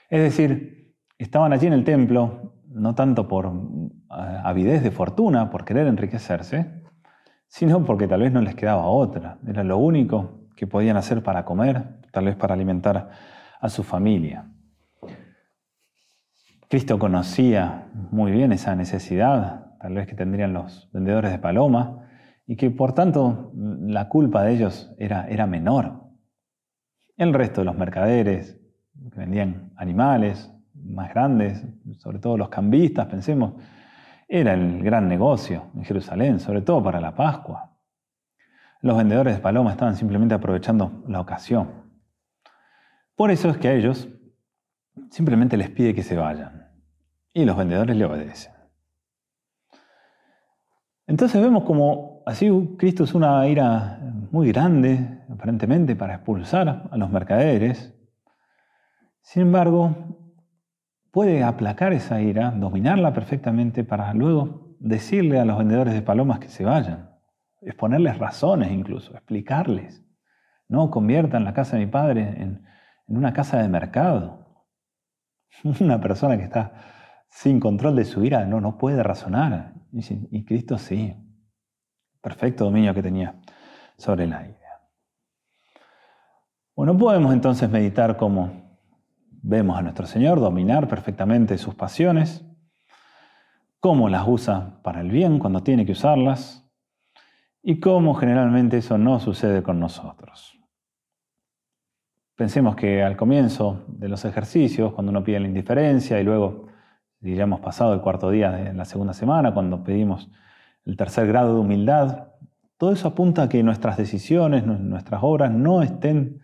Es 0.09 0.21
decir, 0.21 0.95
estaban 1.17 1.51
allí 1.51 1.67
en 1.67 1.73
el 1.73 1.83
templo 1.83 2.53
no 2.67 2.95
tanto 2.95 3.27
por 3.27 3.45
eh, 3.45 4.39
avidez 4.43 4.83
de 4.83 4.91
fortuna, 4.91 5.49
por 5.49 5.65
querer 5.65 5.87
enriquecerse, 5.87 6.83
sino 7.47 7.85
porque 7.85 8.07
tal 8.07 8.21
vez 8.21 8.31
no 8.31 8.41
les 8.41 8.55
quedaba 8.55 8.87
otra. 8.87 9.37
Era 9.45 9.63
lo 9.63 9.77
único 9.77 10.47
que 10.55 10.65
podían 10.65 10.97
hacer 10.97 11.21
para 11.21 11.45
comer, 11.45 11.99
tal 12.11 12.25
vez 12.25 12.35
para 12.35 12.53
alimentar 12.53 13.09
a 13.59 13.69
su 13.69 13.83
familia. 13.83 14.49
Cristo 16.69 16.97
conocía 16.97 17.89
muy 18.11 18.31
bien 18.31 18.51
esa 18.51 18.75
necesidad, 18.75 19.77
tal 19.79 19.93
vez 19.93 20.07
que 20.07 20.15
tendrían 20.15 20.53
los 20.53 20.89
vendedores 20.91 21.31
de 21.31 21.37
palomas, 21.37 22.02
y 22.45 22.55
que 22.55 22.71
por 22.71 22.93
tanto 22.93 23.51
la 23.53 24.09
culpa 24.09 24.43
de 24.43 24.53
ellos 24.53 24.93
era, 24.97 25.27
era 25.27 25.47
menor. 25.47 26.03
El 27.15 27.33
resto 27.33 27.61
de 27.61 27.65
los 27.65 27.77
mercaderes 27.77 28.59
que 29.11 29.19
vendían 29.19 29.71
animales 29.77 30.51
más 30.73 31.09
grandes, 31.09 31.65
sobre 31.97 32.19
todo 32.19 32.37
los 32.37 32.49
cambistas, 32.49 33.07
pensemos, 33.07 33.53
era 34.27 34.53
el 34.53 34.83
gran 34.83 35.07
negocio 35.07 35.71
en 35.75 35.83
Jerusalén, 35.83 36.39
sobre 36.39 36.61
todo 36.61 36.83
para 36.83 36.99
la 36.99 37.15
Pascua. 37.15 37.71
Los 38.81 38.97
vendedores 38.97 39.35
de 39.35 39.41
palomas 39.41 39.73
estaban 39.73 39.95
simplemente 39.95 40.35
aprovechando 40.35 41.03
la 41.07 41.21
ocasión. 41.21 41.83
Por 43.15 43.31
eso 43.31 43.49
es 43.49 43.57
que 43.57 43.67
a 43.67 43.73
ellos 43.73 44.09
simplemente 45.09 45.55
les 45.55 45.69
pide 45.69 45.93
que 45.93 46.03
se 46.03 46.17
vayan. 46.17 46.67
Y 47.33 47.45
los 47.45 47.55
vendedores 47.55 47.95
le 47.95 48.05
obedecen. 48.05 48.53
Entonces 51.07 51.41
vemos 51.41 51.63
como 51.63 52.12
así 52.25 52.49
Cristo 52.77 53.03
es 53.03 53.13
una 53.13 53.47
ira 53.47 53.99
muy 54.31 54.51
grande, 54.51 55.21
aparentemente, 55.29 55.95
para 55.95 56.15
expulsar 56.15 56.89
a 56.89 56.97
los 56.97 57.09
mercaderes. 57.09 57.93
Sin 59.21 59.43
embargo, 59.43 59.95
puede 61.11 61.43
aplacar 61.43 61.93
esa 61.93 62.21
ira, 62.21 62.51
dominarla 62.51 63.13
perfectamente 63.13 63.83
para 63.83 64.13
luego 64.13 64.75
decirle 64.79 65.39
a 65.39 65.45
los 65.45 65.57
vendedores 65.57 65.93
de 65.93 66.01
palomas 66.01 66.39
que 66.39 66.49
se 66.49 66.65
vayan, 66.65 67.11
exponerles 67.61 68.17
razones 68.17 68.71
incluso, 68.71 69.13
explicarles. 69.13 70.03
No 70.67 70.89
conviertan 70.89 71.45
la 71.45 71.53
casa 71.53 71.77
de 71.77 71.85
mi 71.85 71.91
padre 71.91 72.21
en, 72.41 72.63
una 73.05 73.33
casa 73.33 73.61
de 73.61 73.67
mercado. 73.67 74.65
Una 75.79 76.01
persona 76.01 76.35
que 76.37 76.43
está 76.43 76.73
sin 77.29 77.59
control 77.59 77.95
de 77.95 78.05
su 78.05 78.23
ira 78.23 78.45
no, 78.45 78.59
no 78.59 78.77
puede 78.77 79.03
razonar. 79.03 79.75
y 79.91 80.45
Cristo 80.45 80.79
sí, 80.79 81.22
perfecto 82.23 82.63
dominio 82.63 82.93
que 82.93 83.03
tenía 83.03 83.35
sobre 83.97 84.25
la 84.25 84.41
idea. 84.41 84.79
Bueno, 86.73 86.97
podemos 86.97 87.33
entonces 87.33 87.69
meditar 87.69 88.15
cómo 88.15 88.79
vemos 89.29 89.77
a 89.77 89.81
nuestro 89.81 90.07
Señor 90.07 90.39
dominar 90.39 90.87
perfectamente 90.87 91.57
sus 91.57 91.75
pasiones, 91.75 92.45
cómo 93.81 94.07
las 94.07 94.25
usa 94.25 94.79
para 94.83 95.01
el 95.01 95.11
bien 95.11 95.37
cuando 95.37 95.61
tiene 95.61 95.85
que 95.85 95.91
usarlas, 95.91 96.63
y 97.61 97.79
cómo 97.79 98.13
generalmente 98.13 98.77
eso 98.77 98.97
no 98.97 99.19
sucede 99.19 99.61
con 99.61 99.79
nosotros. 99.79 100.57
Pensemos 102.35 102.75
que 102.75 103.03
al 103.03 103.15
comienzo 103.15 103.83
de 103.87 104.09
los 104.09 104.25
ejercicios, 104.25 104.93
cuando 104.93 105.11
uno 105.11 105.23
pide 105.23 105.39
la 105.39 105.47
indiferencia 105.47 106.19
y 106.19 106.23
luego, 106.23 106.67
diríamos, 107.19 107.59
pasado 107.59 107.93
el 107.93 108.01
cuarto 108.01 108.29
día 108.31 108.51
de 108.51 108.73
la 108.73 108.85
segunda 108.85 109.13
semana, 109.13 109.53
cuando 109.53 109.83
pedimos 109.83 110.29
el 110.85 110.97
tercer 110.97 111.27
grado 111.27 111.55
de 111.55 111.61
humildad, 111.61 112.27
todo 112.77 112.91
eso 112.91 113.07
apunta 113.07 113.43
a 113.43 113.49
que 113.49 113.63
nuestras 113.63 113.97
decisiones, 113.97 114.65
nuestras 114.65 115.21
obras 115.23 115.51
no 115.51 115.81
estén 115.81 116.41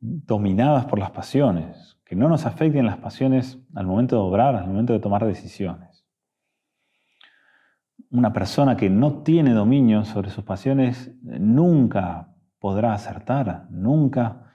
dominadas 0.00 0.86
por 0.86 0.98
las 0.98 1.10
pasiones, 1.10 1.98
que 2.04 2.16
no 2.16 2.28
nos 2.28 2.46
afecten 2.46 2.86
las 2.86 2.98
pasiones 2.98 3.58
al 3.74 3.86
momento 3.86 4.16
de 4.16 4.22
obrar, 4.22 4.56
al 4.56 4.66
momento 4.66 4.92
de 4.92 5.00
tomar 5.00 5.24
decisiones. 5.24 6.04
Una 8.10 8.32
persona 8.32 8.76
que 8.76 8.90
no 8.90 9.22
tiene 9.22 9.52
dominio 9.52 10.04
sobre 10.04 10.30
sus 10.30 10.44
pasiones 10.44 11.12
nunca 11.22 12.34
podrá 12.58 12.92
acertar, 12.92 13.66
nunca 13.70 14.52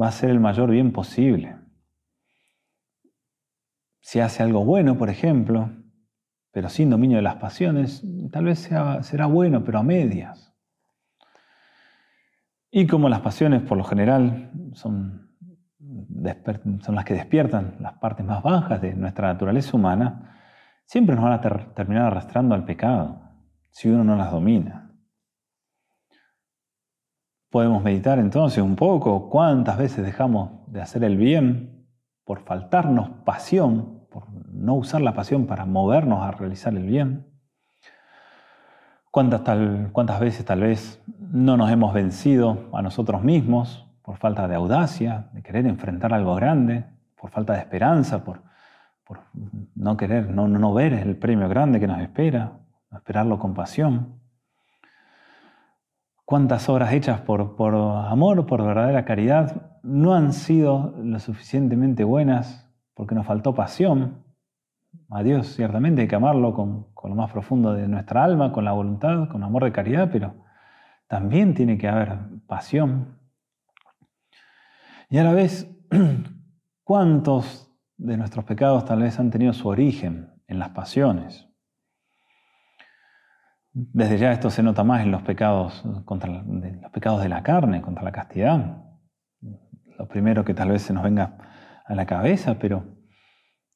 va 0.00 0.08
a 0.08 0.12
ser 0.12 0.30
el 0.30 0.40
mayor 0.40 0.70
bien 0.70 0.92
posible. 0.92 1.56
Si 4.00 4.20
hace 4.20 4.42
algo 4.42 4.64
bueno, 4.64 4.96
por 4.96 5.10
ejemplo, 5.10 5.70
pero 6.52 6.68
sin 6.68 6.90
dominio 6.90 7.16
de 7.16 7.22
las 7.22 7.36
pasiones, 7.36 8.04
tal 8.32 8.44
vez 8.44 8.70
será 9.02 9.26
bueno, 9.26 9.64
pero 9.64 9.78
a 9.78 9.82
medias. 9.82 10.54
Y 12.70 12.86
como 12.86 13.08
las 13.08 13.20
pasiones 13.20 13.62
por 13.62 13.78
lo 13.78 13.84
general 13.84 14.50
son, 14.72 15.30
son 16.80 16.94
las 16.94 17.04
que 17.04 17.14
despiertan 17.14 17.76
las 17.80 17.94
partes 17.94 18.24
más 18.24 18.42
bajas 18.42 18.80
de 18.80 18.94
nuestra 18.94 19.28
naturaleza 19.32 19.76
humana, 19.76 20.40
siempre 20.84 21.14
nos 21.14 21.24
van 21.24 21.32
a 21.34 21.74
terminar 21.74 22.06
arrastrando 22.06 22.54
al 22.54 22.64
pecado 22.64 23.22
si 23.70 23.88
uno 23.88 24.04
no 24.04 24.16
las 24.16 24.30
domina. 24.30 24.90
Podemos 27.50 27.82
meditar 27.82 28.18
entonces 28.18 28.62
un 28.62 28.76
poco 28.76 29.30
cuántas 29.30 29.78
veces 29.78 30.04
dejamos 30.04 30.70
de 30.70 30.82
hacer 30.82 31.04
el 31.04 31.16
bien 31.16 31.86
por 32.24 32.40
faltarnos 32.44 33.08
pasión, 33.24 33.97
por 34.10 34.24
no 34.52 34.74
usar 34.74 35.00
la 35.00 35.14
pasión 35.14 35.46
para 35.46 35.64
movernos 35.64 36.22
a 36.22 36.30
realizar 36.30 36.74
el 36.74 36.84
bien. 36.86 37.26
¿Cuántas, 39.10 39.44
tal, 39.44 39.90
cuántas 39.92 40.20
veces 40.20 40.44
tal 40.44 40.60
vez 40.60 41.02
no 41.18 41.56
nos 41.56 41.70
hemos 41.70 41.92
vencido 41.92 42.68
a 42.72 42.82
nosotros 42.82 43.22
mismos 43.22 43.86
por 44.02 44.16
falta 44.16 44.48
de 44.48 44.54
audacia, 44.54 45.28
de 45.32 45.42
querer 45.42 45.66
enfrentar 45.66 46.12
algo 46.14 46.34
grande, 46.34 46.84
por 47.16 47.30
falta 47.30 47.54
de 47.54 47.60
esperanza, 47.60 48.24
por, 48.24 48.42
por 49.04 49.20
no 49.74 49.96
querer, 49.96 50.30
no, 50.30 50.48
no 50.48 50.74
ver 50.74 50.92
el 50.92 51.16
premio 51.16 51.48
grande 51.48 51.80
que 51.80 51.86
nos 51.86 52.00
espera, 52.00 52.52
no 52.90 52.98
esperarlo 52.98 53.38
con 53.38 53.54
pasión 53.54 54.18
cuántas 56.28 56.68
obras 56.68 56.92
hechas 56.92 57.22
por, 57.22 57.56
por 57.56 57.74
amor, 57.74 58.44
por 58.44 58.62
verdadera 58.62 59.06
caridad, 59.06 59.78
no 59.82 60.12
han 60.12 60.34
sido 60.34 60.94
lo 61.02 61.18
suficientemente 61.20 62.04
buenas 62.04 62.67
porque 62.98 63.14
nos 63.14 63.26
faltó 63.26 63.54
pasión. 63.54 64.24
A 65.08 65.22
Dios 65.22 65.54
ciertamente 65.54 66.02
hay 66.02 66.08
que 66.08 66.16
amarlo 66.16 66.52
con, 66.52 66.88
lo 67.04 67.14
más 67.14 67.30
profundo 67.30 67.72
de 67.72 67.86
nuestra 67.86 68.24
alma, 68.24 68.50
con 68.50 68.64
la 68.64 68.72
voluntad, 68.72 69.28
con 69.28 69.44
amor 69.44 69.62
de 69.62 69.70
caridad, 69.70 70.10
pero 70.10 70.34
también 71.06 71.54
tiene 71.54 71.78
que 71.78 71.86
haber 71.86 72.18
pasión. 72.48 73.16
Y 75.08 75.18
a 75.18 75.22
la 75.22 75.32
vez, 75.32 75.72
¿cuántos 76.82 77.72
de 77.98 78.16
nuestros 78.16 78.44
pecados 78.44 78.84
tal 78.84 79.02
vez 79.02 79.20
han 79.20 79.30
tenido 79.30 79.52
su 79.52 79.68
origen 79.68 80.32
en 80.48 80.58
las 80.58 80.70
pasiones? 80.70 81.48
Desde 83.72 84.18
ya 84.18 84.32
esto 84.32 84.50
se 84.50 84.64
nota 84.64 84.82
más 84.82 85.02
en 85.02 85.12
los 85.12 85.22
pecados, 85.22 85.84
contra, 86.04 86.28
los 86.28 86.90
pecados 86.90 87.22
de 87.22 87.28
la 87.28 87.44
carne, 87.44 87.80
contra 87.80 88.02
la 88.02 88.10
castidad. 88.10 88.82
Lo 89.96 90.08
primero 90.08 90.44
que 90.44 90.52
tal 90.52 90.72
vez 90.72 90.82
se 90.82 90.92
nos 90.92 91.04
venga 91.04 91.38
a 91.88 91.94
la 91.94 92.06
cabeza, 92.06 92.58
pero 92.58 92.84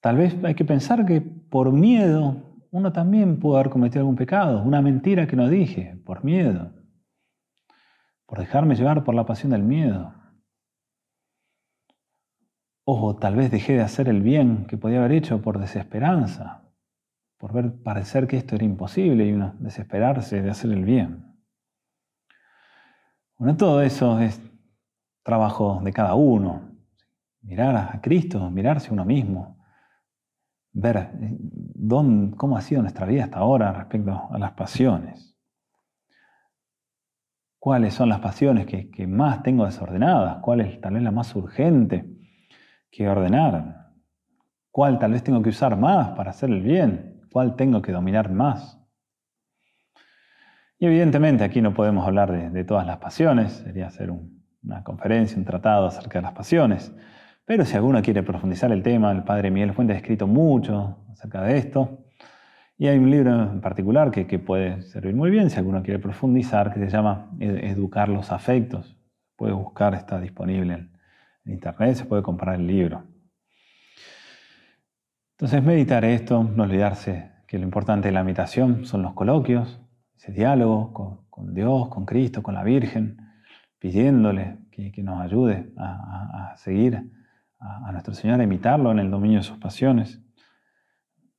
tal 0.01 0.17
vez 0.17 0.37
hay 0.45 0.55
que 0.55 0.65
pensar 0.65 1.07
que 1.07 1.21
por 1.21 1.73
miedo 1.73 2.53
uno 2.71 2.93
también 2.93 3.39
pudo 3.39 3.57
haber 3.57 3.71
cometido 3.71 4.01
algún 4.01 4.17
pecado, 4.17 4.63
una 4.63 4.81
mentira 4.81 5.27
que 5.27 5.37
no 5.37 5.49
dije, 5.49 6.01
por 6.05 6.25
miedo, 6.25 6.73
por 8.27 8.39
dejarme 8.39 8.77
llevar 8.77 9.05
por 9.05 9.15
la 9.15 9.27
pasión 9.27 9.53
del 9.53 9.63
miedo. 9.63 10.15
O 12.85 13.17
tal 13.17 13.37
vez 13.37 13.51
dejé 13.51 13.75
de 13.75 13.83
hacer 13.83 14.09
el 14.09 14.23
bien 14.23 14.67
que 14.67 14.77
podía 14.77 14.99
haber 14.99 15.13
hecho 15.13 15.41
por 15.41 15.59
desesperanza, 15.59 16.63
por 17.39 17.53
ver 17.53 17.83
parecer 17.83 18.27
que 18.27 18.37
esto 18.37 18.57
era 18.57 18.65
imposible 18.65 19.27
y 19.27 19.33
uno 19.33 19.55
desesperarse 19.59 20.43
de 20.43 20.51
hacer 20.51 20.73
el 20.73 20.85
bien. 20.85 21.27
Bueno, 23.37 23.57
todo 23.57 23.83
eso 23.83 24.19
es 24.21 24.41
trabajo 25.23 25.81
de 25.85 25.93
cada 25.93 26.15
uno. 26.15 26.72
Mirar 27.43 27.77
a 27.77 28.01
Cristo, 28.01 28.51
mirarse 28.51 28.93
uno 28.93 29.05
mismo, 29.05 29.59
ver 30.73 31.11
eh, 31.21 31.39
cómo 32.37 32.57
ha 32.57 32.61
sido 32.61 32.83
nuestra 32.83 33.07
vida 33.07 33.25
hasta 33.25 33.39
ahora 33.39 33.73
respecto 33.73 34.29
a 34.31 34.39
las 34.39 34.53
pasiones. 34.53 35.37
¿Cuáles 37.59 37.95
son 37.95 38.09
las 38.09 38.21
pasiones 38.21 38.67
que 38.67 39.07
más 39.07 39.43
tengo 39.43 39.67
desordenadas? 39.67 40.39
¿Cuál 40.39 40.63
es 40.63 40.81
tal 40.81 40.95
vez 40.95 41.03
la 41.03 41.13
más 41.13 41.35
urgente 41.37 42.07
que 42.91 43.09
ordenar? 43.09 43.83
¿Cuál 44.73 44.99
tal 44.99 45.13
vez 45.13 45.23
tengo 45.23 45.43
que 45.43 45.51
usar 45.51 45.77
más 45.77 46.11
para 46.17 46.31
hacer 46.31 46.51
el 46.51 46.63
bien? 46.63 47.21
¿Cuál 47.31 47.57
tengo 47.57 47.83
que 47.83 47.93
dominar 47.93 48.33
más? 48.33 48.83
Y 50.79 50.87
evidentemente 50.87 51.45
aquí 51.45 51.61
no 51.61 51.75
podemos 51.75 52.07
hablar 52.07 52.51
de, 52.51 52.65
todas 52.65 52.87
las 52.87 52.97
pasiones, 52.97 53.53
sería 53.53 53.87
hacer 53.87 54.11
una 54.11 54.83
conferencia, 54.83 55.37
un 55.37 55.45
tratado 55.45 55.87
acerca 55.87 56.19
de 56.19 56.23
las 56.23 56.33
pasiones. 56.33 56.93
Pero 57.45 57.65
si 57.65 57.77
alguno 57.77 58.01
quiere 58.03 58.23
profundizar 58.23 58.73
el 58.73 58.83
tema, 58.83 59.11
el 59.13 59.25
padre 59.25 59.51
Miguel 59.51 59.73
Fuentes 59.73 59.97
ha 59.97 59.99
escrito 59.99 60.27
mucho 60.27 61.05
acerca 61.11 61.43
de 61.43 61.59
esto. 61.59 62.05
Y 62.79 62.87
hay 62.87 62.99
un 62.99 63.11
libro 63.11 63.31
en 63.31 63.61
particular 63.61 64.11
que, 64.11 64.27
que 64.27 64.39
puede 64.39 64.83
servir 64.83 65.15
muy 65.15 65.31
bien 65.31 65.51
si 65.51 65.59
alguno 65.59 65.83
quiere 65.83 65.99
profundizar, 65.99 66.73
que 66.73 66.81
se 66.81 66.89
llama 66.89 67.31
Educar 67.39 68.09
los 68.09 68.33
afectos. 68.33 68.97
Puede 69.37 69.53
buscar, 69.53 69.95
está 69.95 70.21
disponible 70.21 70.89
en 71.45 71.53
internet, 71.53 71.97
se 71.97 72.05
puede 72.05 72.23
comprar 72.23 72.57
el 72.57 72.67
libro. 72.67 73.05
Entonces 75.33 75.63
meditar 75.65 76.05
esto, 76.05 76.45
no 76.45 76.63
olvidarse 76.63 77.33
que 77.49 77.59
lo 77.59 77.65
importante 77.65 78.09
de 78.09 78.13
la 78.13 78.23
meditación 78.23 78.87
son 78.87 79.03
los 79.03 79.13
coloquios, 79.13 79.81
ese 80.17 80.31
diálogo 80.31 80.93
con, 81.29 81.53
Dios, 81.53 81.89
con 81.89 82.07
Cristo, 82.07 82.43
con 82.43 82.55
la 82.55 82.63
Virgen, 82.63 83.19
pidiéndole 83.79 84.59
que, 84.71 85.03
nos 85.03 85.21
ayude 85.21 85.73
a, 85.77 86.55
seguir 86.57 87.11
a, 87.63 87.93
nuestro 87.93 88.15
Señor, 88.15 88.41
a 88.41 88.45
imitarlo 88.45 88.91
en 88.91 88.99
el 88.99 89.11
dominio 89.11 89.39
de 89.39 89.45
sus 89.45 89.59
pasiones. 89.59 90.21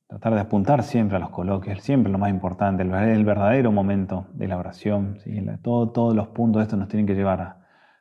Tratar 0.08 0.34
de 0.34 0.40
apuntar 0.40 0.82
siempre 0.82 1.16
a 1.16 1.20
los 1.20 1.30
coloquios, 1.30 1.80
siempre 1.82 2.10
lo 2.10 2.18
más 2.18 2.30
importante, 2.30 2.82
el, 2.82 3.24
verdadero 3.24 3.72
momento 3.72 4.26
de 4.32 4.48
la 4.48 4.58
oración. 4.58 5.18
todos 5.62 6.14
los 6.14 6.28
puntos 6.28 6.60
de 6.60 6.64
esto 6.64 6.76
nos 6.76 6.88
tienen 6.88 7.06
que 7.06 7.14
llevar 7.14 7.58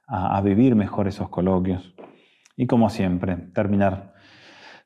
a 0.07 0.41
vivir 0.41 0.75
mejor 0.75 1.07
esos 1.07 1.29
coloquios. 1.29 1.95
Y 2.55 2.67
como 2.67 2.89
siempre, 2.89 3.35
terminar 3.35 4.13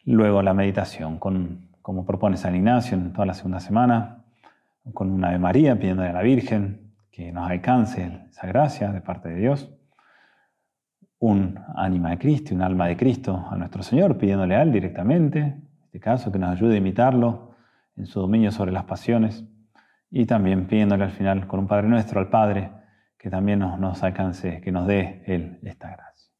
Luego 0.07 0.41
la 0.41 0.53
meditación, 0.53 1.19
con, 1.19 1.67
como 1.81 2.05
propone 2.05 2.37
San 2.37 2.55
Ignacio 2.55 2.97
en 2.97 3.11
toda 3.11 3.25
la 3.25 3.33
segunda 3.33 3.59
semana, 3.59 4.23
con 4.93 5.11
una 5.11 5.27
Ave 5.27 5.37
María 5.37 5.77
pidiéndole 5.77 6.07
a 6.07 6.13
la 6.13 6.21
Virgen 6.21 6.93
que 7.11 7.33
nos 7.33 7.49
alcance 7.49 8.21
esa 8.29 8.47
gracia 8.47 8.93
de 8.93 9.01
parte 9.01 9.27
de 9.27 9.35
Dios. 9.35 9.69
Un 11.19 11.59
ánima 11.75 12.11
de 12.11 12.19
Cristo, 12.19 12.53
un 12.53 12.61
alma 12.61 12.87
de 12.87 12.95
Cristo 12.95 13.47
a 13.49 13.55
nuestro 13.57 13.81
Señor, 13.81 14.17
pidiéndole 14.17 14.55
a 14.55 14.61
Él 14.61 14.71
directamente, 14.71 15.39
en 15.39 15.67
este 15.85 15.99
caso, 15.99 16.31
que 16.31 16.37
nos 16.37 16.51
ayude 16.51 16.75
a 16.75 16.77
imitarlo 16.77 17.55
en 17.95 18.05
su 18.05 18.19
dominio 18.19 18.51
sobre 18.51 18.71
las 18.71 18.83
pasiones. 18.83 19.43
Y 20.11 20.25
también 20.25 20.67
pidiéndole 20.67 21.05
al 21.05 21.11
final 21.11 21.47
con 21.47 21.61
un 21.61 21.67
Padre 21.67 21.87
Nuestro 21.87 22.19
al 22.19 22.29
Padre, 22.29 22.71
que 23.17 23.31
también 23.31 23.59
nos, 23.59 23.79
nos 23.79 24.03
alcance, 24.03 24.61
que 24.61 24.71
nos 24.71 24.85
dé 24.85 25.23
Él 25.25 25.59
esta 25.63 25.89
gracia. 25.89 26.31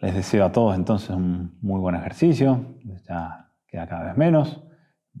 Les 0.00 0.14
deseo 0.14 0.44
a 0.46 0.52
todos 0.52 0.74
entonces 0.74 1.10
un 1.10 1.56
muy 1.60 1.78
buen 1.78 1.94
ejercicio, 1.94 2.78
ya 3.06 3.50
queda 3.68 3.86
cada 3.86 4.04
vez 4.04 4.16
menos, 4.16 4.64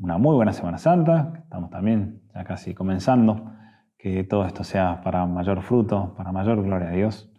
una 0.00 0.18
muy 0.18 0.34
buena 0.34 0.52
Semana 0.52 0.78
Santa, 0.78 1.32
estamos 1.36 1.70
también 1.70 2.22
ya 2.34 2.44
casi 2.44 2.74
comenzando, 2.74 3.52
que 3.98 4.24
todo 4.24 4.46
esto 4.46 4.64
sea 4.64 5.02
para 5.02 5.26
mayor 5.26 5.62
fruto, 5.62 6.14
para 6.16 6.32
mayor 6.32 6.62
gloria 6.62 6.88
a 6.88 6.92
Dios 6.92 7.29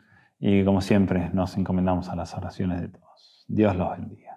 y 0.42 0.66
como 0.66 0.82
siempre 0.82 1.30
nos 1.34 1.56
encomendamos 1.56 2.10
a 2.10 2.16
las 2.16 2.34
oraciones 2.34 2.82
de 2.82 2.90
todos. 2.90 3.46
Dios 3.48 3.76
los 3.76 3.92
bendiga. 3.92 4.31